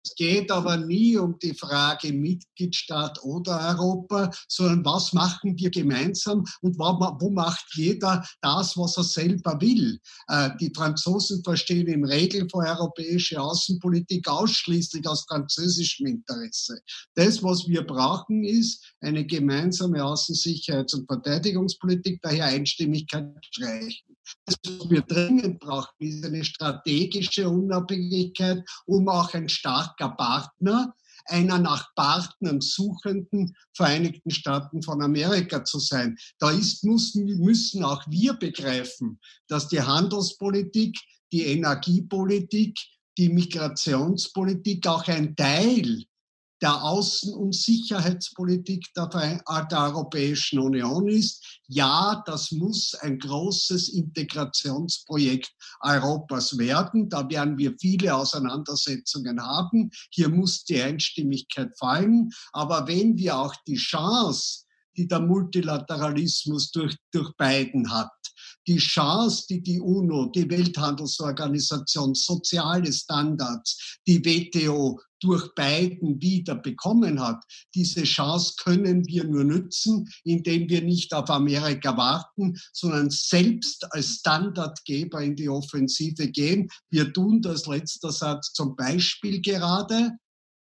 Es 0.05 0.15
geht 0.17 0.51
aber 0.51 0.77
nie 0.77 1.17
um 1.17 1.39
die 1.39 1.55
Frage 1.55 2.13
Mitgliedstaat 2.13 3.23
oder 3.23 3.59
Europa, 3.71 4.31
sondern 4.49 4.85
was 4.85 5.13
machen 5.13 5.57
wir 5.57 5.71
gemeinsam 5.71 6.45
und 6.61 6.77
wo, 6.79 7.31
macht 7.31 7.65
jeder 7.75 8.27
das, 8.43 8.77
was 8.77 8.99
er 8.99 9.05
selber 9.05 9.59
will. 9.61 9.99
Äh, 10.29 10.51
die 10.61 10.73
Franzosen 10.75 11.43
verstehen 11.45 11.87
im 11.87 12.05
Regelfall 12.05 12.77
europäische 12.77 13.41
Außenpolitik 13.41 14.29
ausschließlich 14.29 15.07
aus 15.07 15.25
französischem 15.27 16.07
Interesse. 16.07 16.81
Das, 17.15 17.43
was 17.43 17.69
wir 17.69 17.83
brauchen, 17.87 18.45
ist 18.45 18.85
eine 19.01 19.25
gemeinsame 19.25 20.05
Außen-, 20.05 20.35
Sicherheits- 20.35 20.95
und 20.95 21.07
Verteidigungspolitik, 21.07 22.21
daher 22.21 22.47
Einstimmigkeit 22.47 23.33
streichen. 23.43 24.17
Das, 24.47 24.57
was 24.65 24.91
wir 24.91 25.03
dringend 25.03 25.61
brauchen, 25.61 25.95
ist 25.99 26.25
eine 26.25 26.45
strategische 26.45 27.49
Unabhängigkeit, 27.49 28.65
um 28.87 29.09
auch 29.09 29.33
ein 29.35 29.49
starker 29.49 30.11
Partner 30.11 30.95
einer 31.27 31.59
nach 31.59 31.95
Partnern 31.95 32.61
suchenden 32.61 33.57
Vereinigten 33.73 34.31
Staaten 34.31 34.83
von 34.83 35.03
Amerika 35.03 35.65
zu 35.65 35.79
sein. 35.79 36.17
Da 36.39 36.51
ist, 36.51 36.85
müssen, 36.85 37.25
müssen 37.39 37.85
auch 37.85 38.03
wir 38.09 38.35
begreifen, 38.35 39.19
dass 39.49 39.69
die 39.69 39.81
Handelspolitik, 39.81 40.99
die 41.33 41.47
Energiepolitik, 41.47 42.79
die 43.17 43.29
Migrationspolitik 43.29 44.87
auch 44.87 45.07
ein 45.09 45.35
Teil 45.37 46.05
der 46.65 46.83
Außen- 46.83 47.35
und 47.35 47.55
Sicherheitspolitik 47.55 48.87
der, 48.97 49.11
äh, 49.13 49.69
der, 49.71 49.81
Europäischen 49.81 50.59
Union 50.59 51.07
ist. 51.09 51.61
Ja, 51.69 52.23
das 52.25 52.53
muss 52.53 52.95
ein 52.95 53.19
großes 53.19 53.91
Integrationsprojekt 53.91 55.53
Europas 55.83 56.57
werden. 56.57 57.11
Da 57.11 57.29
werden 57.29 57.59
wir 57.59 57.75
viele 57.79 58.15
Auseinandersetzungen 58.15 59.43
haben. 59.43 59.91
Hier 60.09 60.31
muss 60.31 60.65
die 60.65 60.81
Einstimmigkeit 60.81 61.77
fallen. 61.79 62.31
Aber 62.53 62.89
wenn 62.89 63.19
wir 63.19 63.37
auch 63.37 63.55
die 63.67 63.77
Chance, 63.77 64.65
die 64.97 65.07
der 65.07 65.21
Multilateralismus 65.21 66.71
durch, 66.71 66.97
durch 67.13 67.31
Biden 67.37 67.93
hat, 67.93 68.09
die 68.67 68.79
Chance, 68.79 69.45
die 69.51 69.63
die 69.63 69.81
UNO, 69.81 70.31
die 70.35 70.49
Welthandelsorganisation, 70.49 72.15
soziale 72.15 72.91
Standards, 72.91 73.99
die 74.07 74.25
WTO 74.25 74.99
durch 75.25 75.55
Biden 75.55 76.21
wieder 76.21 76.55
bekommen 76.55 77.21
hat. 77.21 77.43
Diese 77.75 78.03
Chance 78.03 78.55
können 78.63 79.07
wir 79.07 79.25
nur 79.25 79.45
nützen, 79.45 80.09
indem 80.23 80.69
wir 80.69 80.83
nicht 80.83 81.15
auf 81.15 81.31
Amerika 81.31 81.97
warten, 81.97 82.57
sondern 82.73 83.11
selbst 83.11 83.91
als 83.93 84.17
Standardgeber 84.17 85.23
in 85.23 85.35
die 85.35 85.49
Offensive 85.49 86.29
gehen. 86.29 86.69
Wir 86.91 87.13
tun 87.13 87.41
das 87.41 87.67
letzter 87.67 88.13
Satz 88.13 88.53
zum 88.53 88.77
Beispiel 88.77 89.41
gerade 89.41 90.13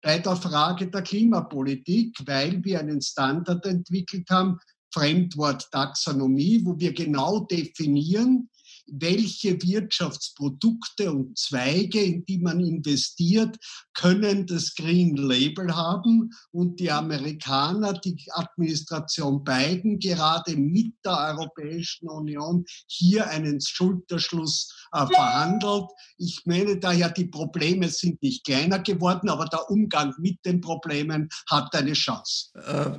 bei 0.02 0.18
der 0.18 0.36
Frage 0.36 0.90
der 0.90 1.02
Klimapolitik, 1.02 2.16
weil 2.26 2.62
wir 2.64 2.80
einen 2.80 3.00
Standard 3.00 3.64
entwickelt 3.66 4.28
haben, 4.30 4.58
Fremdwort 4.92 5.70
Taxonomie, 5.70 6.60
wo 6.64 6.78
wir 6.78 6.92
genau 6.92 7.40
definieren, 7.40 8.48
welche 8.90 9.60
Wirtschaftsprodukte 9.62 11.12
und 11.12 11.38
Zweige, 11.38 12.00
in 12.00 12.24
die 12.26 12.38
man 12.38 12.60
investiert, 12.60 13.56
können 13.94 14.46
das 14.46 14.74
Green 14.74 15.16
Label 15.16 15.74
haben. 15.74 16.30
Und 16.50 16.80
die 16.80 16.90
Amerikaner, 16.90 17.94
die 17.94 18.16
Administration 18.32 19.44
Biden, 19.44 19.98
gerade 19.98 20.56
mit 20.56 20.92
der 21.04 21.36
Europäischen 21.36 22.08
Union 22.08 22.64
hier 22.86 23.28
einen 23.28 23.60
Schulterschluss 23.60 24.88
äh, 24.92 25.06
verhandelt. 25.06 25.90
Ich 26.18 26.42
meine 26.44 26.78
daher, 26.78 27.10
die 27.10 27.26
Probleme 27.26 27.88
sind 27.88 28.22
nicht 28.22 28.44
kleiner 28.44 28.80
geworden, 28.80 29.28
aber 29.28 29.46
der 29.46 29.70
Umgang 29.70 30.14
mit 30.18 30.38
den 30.44 30.60
Problemen 30.60 31.28
hat 31.48 31.74
eine 31.74 31.92
Chance. 31.92 32.50
Äh, 32.54 32.98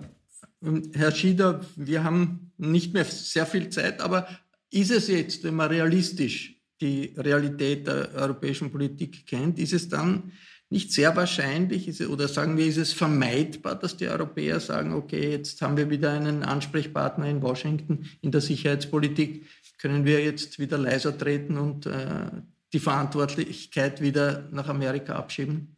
Herr 0.94 1.12
Schieder, 1.12 1.62
wir 1.76 2.04
haben 2.04 2.52
nicht 2.58 2.94
mehr 2.94 3.06
sehr 3.06 3.48
viel 3.48 3.70
Zeit, 3.70 4.00
aber 4.00 4.28
ist 4.72 4.92
es 4.92 5.08
jetzt, 5.08 5.44
wenn 5.44 5.56
man 5.56 5.70
realistisch 5.70 6.56
die 6.80 7.14
Realität 7.16 7.86
der 7.86 8.12
europäischen 8.16 8.72
Politik 8.72 9.26
kennt, 9.28 9.60
ist 9.60 9.74
es 9.74 9.88
dann 9.88 10.32
nicht 10.70 10.94
sehr 10.94 11.14
wahrscheinlich, 11.16 11.88
es, 11.88 12.02
oder 12.02 12.30
sagen 12.30 12.58
wir, 12.58 12.66
ist 12.66 12.78
es 12.78 12.94
vermeidbar, 12.94 13.78
dass 13.78 13.98
die 13.98 14.08
Europäer 14.08 14.60
sagen, 14.62 14.94
okay, 14.94 15.32
jetzt 15.32 15.62
haben 15.62 15.76
wir 15.76 15.90
wieder 15.90 16.14
einen 16.14 16.44
Ansprechpartner 16.44 17.28
in 17.28 17.42
Washington 17.42 18.10
in 18.22 18.32
der 18.32 18.40
Sicherheitspolitik, 18.40 19.46
können 19.78 20.06
wir 20.06 20.24
jetzt 20.24 20.60
wieder 20.60 20.78
leiser 20.78 21.18
treten 21.18 21.58
und 21.58 21.86
äh, 21.88 22.32
die 22.72 22.80
Verantwortlichkeit 22.80 24.02
wieder 24.02 24.48
nach 24.52 24.70
Amerika 24.70 25.16
abschieben? 25.16 25.76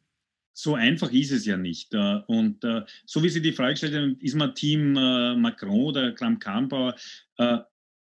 So 0.56 0.76
einfach 0.76 1.12
ist 1.12 1.32
es 1.32 1.48
ja 1.48 1.58
nicht. 1.58 1.94
Äh, 1.96 2.20
und 2.28 2.64
äh, 2.64 2.84
so 3.06 3.24
wie 3.24 3.30
Sie 3.30 3.42
die 3.42 3.54
Frage 3.54 3.72
gestellt 3.72 3.96
haben, 3.96 4.18
ist 4.20 4.36
man 4.36 4.54
Team 4.54 4.96
äh, 4.96 5.36
Macron 5.36 5.72
oder 5.72 6.12
Kram-Karrenbauer? 6.12 6.96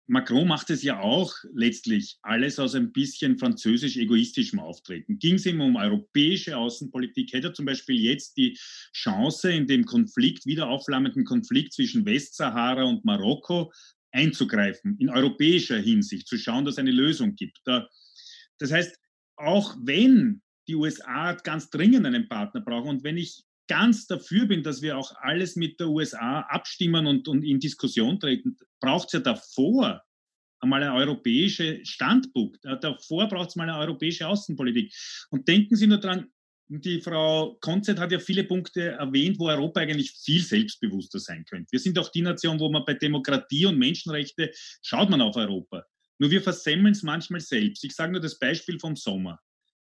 Macron 0.07 0.47
macht 0.47 0.69
es 0.69 0.83
ja 0.83 0.99
auch 0.99 1.33
letztlich 1.53 2.17
alles 2.23 2.59
aus 2.59 2.75
ein 2.75 2.91
bisschen 2.91 3.37
französisch-egoistischem 3.37 4.59
Auftreten. 4.59 5.17
Ging 5.17 5.35
es 5.35 5.45
ihm 5.45 5.61
um 5.61 5.77
europäische 5.77 6.57
Außenpolitik, 6.57 7.31
hätte 7.31 7.47
er 7.47 7.53
zum 7.53 7.65
Beispiel 7.65 7.99
jetzt 7.99 8.35
die 8.35 8.57
Chance, 8.93 9.51
in 9.51 9.65
dem 9.65 9.85
Konflikt, 9.85 10.45
wieder 10.45 10.67
aufflammenden 10.67 11.23
Konflikt 11.23 11.73
zwischen 11.73 12.05
Westsahara 12.05 12.83
und 12.83 13.05
Marokko 13.05 13.71
einzugreifen, 14.11 14.97
in 14.99 15.09
europäischer 15.09 15.77
Hinsicht, 15.77 16.27
zu 16.27 16.37
schauen, 16.37 16.65
dass 16.65 16.75
es 16.75 16.79
eine 16.79 16.91
Lösung 16.91 17.35
gibt. 17.35 17.61
Das 17.65 18.71
heißt, 18.71 18.99
auch 19.37 19.75
wenn 19.81 20.41
die 20.67 20.75
USA 20.75 21.33
ganz 21.33 21.69
dringend 21.69 22.05
einen 22.05 22.27
Partner 22.27 22.61
brauchen 22.61 22.89
und 22.89 23.03
wenn 23.03 23.17
ich 23.17 23.43
ganz 23.67 24.07
dafür 24.07 24.45
bin, 24.45 24.63
dass 24.63 24.81
wir 24.81 24.97
auch 24.97 25.13
alles 25.21 25.55
mit 25.55 25.79
der 25.79 25.87
USA 25.87 26.41
abstimmen 26.41 27.07
und, 27.07 27.27
und 27.27 27.43
in 27.43 27.59
Diskussion 27.59 28.19
treten, 28.19 28.57
braucht 28.83 29.07
es 29.07 29.13
ja 29.13 29.19
davor 29.21 30.03
einmal 30.59 30.83
eine 30.83 30.93
europäische 30.93 31.79
Standpunkt. 31.85 32.59
Davor 32.81 33.27
braucht 33.29 33.49
es 33.49 33.55
mal 33.55 33.69
eine 33.69 33.77
europäische 33.77 34.27
Außenpolitik. 34.27 34.93
Und 35.29 35.47
denken 35.47 35.75
Sie 35.75 35.87
nur 35.87 35.99
dran, 35.99 36.27
die 36.67 37.01
Frau 37.01 37.57
Konzert 37.61 37.99
hat 37.99 38.11
ja 38.11 38.19
viele 38.19 38.43
Punkte 38.43 38.91
erwähnt, 38.91 39.39
wo 39.39 39.47
Europa 39.47 39.81
eigentlich 39.81 40.11
viel 40.11 40.41
selbstbewusster 40.41 41.19
sein 41.19 41.45
könnte. 41.45 41.71
Wir 41.71 41.79
sind 41.79 41.97
auch 41.97 42.09
die 42.09 42.21
Nation, 42.21 42.59
wo 42.59 42.69
man 42.69 42.83
bei 42.85 42.93
Demokratie 42.93 43.65
und 43.65 43.77
Menschenrechte 43.77 44.51
schaut 44.81 45.09
man 45.09 45.21
auf 45.21 45.35
Europa. 45.35 45.85
Nur 46.19 46.31
wir 46.31 46.41
versemmeln 46.41 46.93
es 46.93 47.03
manchmal 47.03 47.41
selbst. 47.41 47.83
Ich 47.83 47.93
sage 47.93 48.11
nur 48.11 48.21
das 48.21 48.39
Beispiel 48.39 48.79
vom 48.79 48.95
Sommer. 48.95 49.39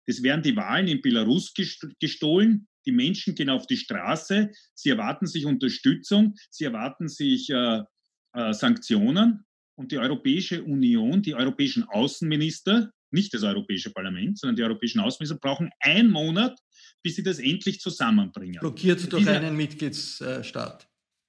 Es 0.05 0.23
werden 0.23 0.41
die 0.41 0.55
Wahlen 0.55 0.87
in 0.87 1.01
Belarus 1.01 1.53
gestohlen. 1.53 2.67
Die 2.85 2.91
Menschen 2.91 3.35
gehen 3.35 3.49
auf 3.49 3.67
die 3.67 3.77
Straße. 3.77 4.51
Sie 4.73 4.89
erwarten 4.89 5.27
sich 5.27 5.45
Unterstützung. 5.45 6.35
Sie 6.49 6.63
erwarten 6.63 7.09
sich 7.09 7.49
äh, 7.49 7.81
äh, 8.33 8.53
Sanktionen. 8.53 9.43
Und 9.75 9.91
die 9.91 9.99
Europäische 9.99 10.63
Union, 10.63 11.21
die 11.21 11.35
europäischen 11.35 11.83
Außenminister, 11.83 12.91
nicht 13.11 13.33
das 13.33 13.43
Europäische 13.43 13.91
Parlament, 13.91 14.39
sondern 14.39 14.55
die 14.55 14.63
europäischen 14.63 14.99
Außenminister 14.99 15.39
brauchen 15.39 15.69
einen 15.79 16.09
Monat, 16.09 16.59
bis 17.03 17.15
sie 17.15 17.23
das 17.23 17.39
endlich 17.39 17.79
zusammenbringen. 17.79 18.59
Blockiert 18.59 19.11
durch 19.11 19.23
Dieser, 19.23 19.37
einen 19.37 19.55
Mitgliedsstaat. 19.55 20.87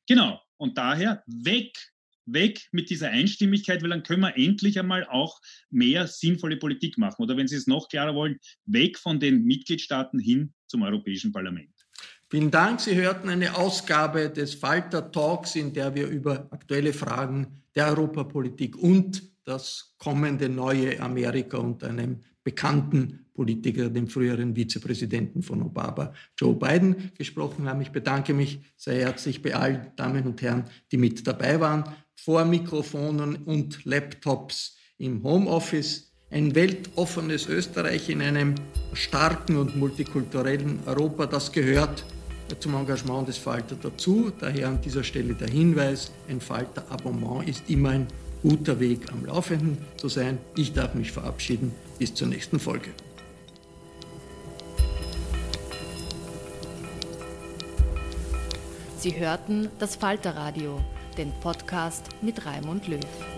Genau. 0.08 0.40
Und 0.56 0.76
daher 0.76 1.22
weg, 1.26 1.78
weg 2.26 2.68
mit 2.72 2.90
dieser 2.90 3.10
Einstimmigkeit, 3.10 3.82
weil 3.82 3.90
dann 3.90 4.02
können 4.02 4.22
wir 4.22 4.36
endlich 4.36 4.78
einmal 4.78 5.06
auch 5.06 5.40
mehr 5.70 6.06
sinnvolle 6.06 6.56
Politik 6.56 6.98
machen. 6.98 7.22
Oder 7.22 7.36
wenn 7.36 7.48
Sie 7.48 7.56
es 7.56 7.66
noch 7.66 7.88
klarer 7.88 8.14
wollen, 8.14 8.38
weg 8.64 8.98
von 8.98 9.20
den 9.20 9.44
Mitgliedstaaten 9.44 10.18
hin 10.18 10.52
zum 10.66 10.82
Europäischen 10.82 11.32
Parlament. 11.32 11.77
Vielen 12.30 12.50
Dank. 12.50 12.78
Sie 12.78 12.94
hörten 12.94 13.30
eine 13.30 13.56
Ausgabe 13.56 14.28
des 14.28 14.52
Falter 14.52 15.10
Talks, 15.10 15.56
in 15.56 15.72
der 15.72 15.94
wir 15.94 16.08
über 16.08 16.46
aktuelle 16.50 16.92
Fragen 16.92 17.62
der 17.74 17.86
Europapolitik 17.88 18.76
und 18.76 19.22
das 19.46 19.94
kommende 19.96 20.50
neue 20.50 21.00
Amerika 21.00 21.56
unter 21.56 21.88
einem 21.88 22.20
bekannten 22.44 23.24
Politiker, 23.32 23.88
dem 23.88 24.08
früheren 24.08 24.54
Vizepräsidenten 24.54 25.42
von 25.42 25.62
Obama, 25.62 26.12
Joe 26.36 26.54
Biden, 26.54 27.12
gesprochen 27.16 27.66
haben. 27.66 27.80
Ich 27.80 27.92
bedanke 27.92 28.34
mich 28.34 28.60
sehr 28.76 29.06
herzlich 29.06 29.40
bei 29.40 29.54
allen 29.54 29.92
Damen 29.96 30.26
und 30.26 30.42
Herren, 30.42 30.64
die 30.92 30.98
mit 30.98 31.26
dabei 31.26 31.58
waren, 31.60 31.84
vor 32.14 32.44
Mikrofonen 32.44 33.36
und 33.36 33.86
Laptops 33.86 34.76
im 34.98 35.22
Homeoffice. 35.22 36.12
Ein 36.30 36.54
weltoffenes 36.54 37.48
Österreich 37.48 38.10
in 38.10 38.20
einem 38.20 38.54
starken 38.92 39.56
und 39.56 39.76
multikulturellen 39.76 40.80
Europa, 40.84 41.24
das 41.24 41.52
gehört 41.52 42.04
zum 42.58 42.74
Engagement 42.74 43.28
des 43.28 43.38
Falter 43.38 43.76
dazu. 43.80 44.32
Daher 44.38 44.68
an 44.68 44.80
dieser 44.80 45.04
Stelle 45.04 45.34
der 45.34 45.48
Hinweis, 45.48 46.12
ein 46.28 46.40
Falter-Abonnement 46.40 47.48
ist 47.48 47.68
immer 47.68 47.90
ein 47.90 48.06
guter 48.42 48.78
Weg 48.80 49.12
am 49.12 49.24
Laufenden 49.26 49.78
zu 49.96 50.08
sein. 50.08 50.38
Ich 50.56 50.72
darf 50.72 50.94
mich 50.94 51.12
verabschieden. 51.12 51.72
Bis 51.98 52.14
zur 52.14 52.28
nächsten 52.28 52.58
Folge. 52.58 52.90
Sie 58.98 59.16
hörten 59.16 59.68
das 59.78 59.94
Falterradio, 59.94 60.80
den 61.16 61.32
Podcast 61.40 62.06
mit 62.20 62.44
Raimund 62.44 62.88
Löw. 62.88 63.37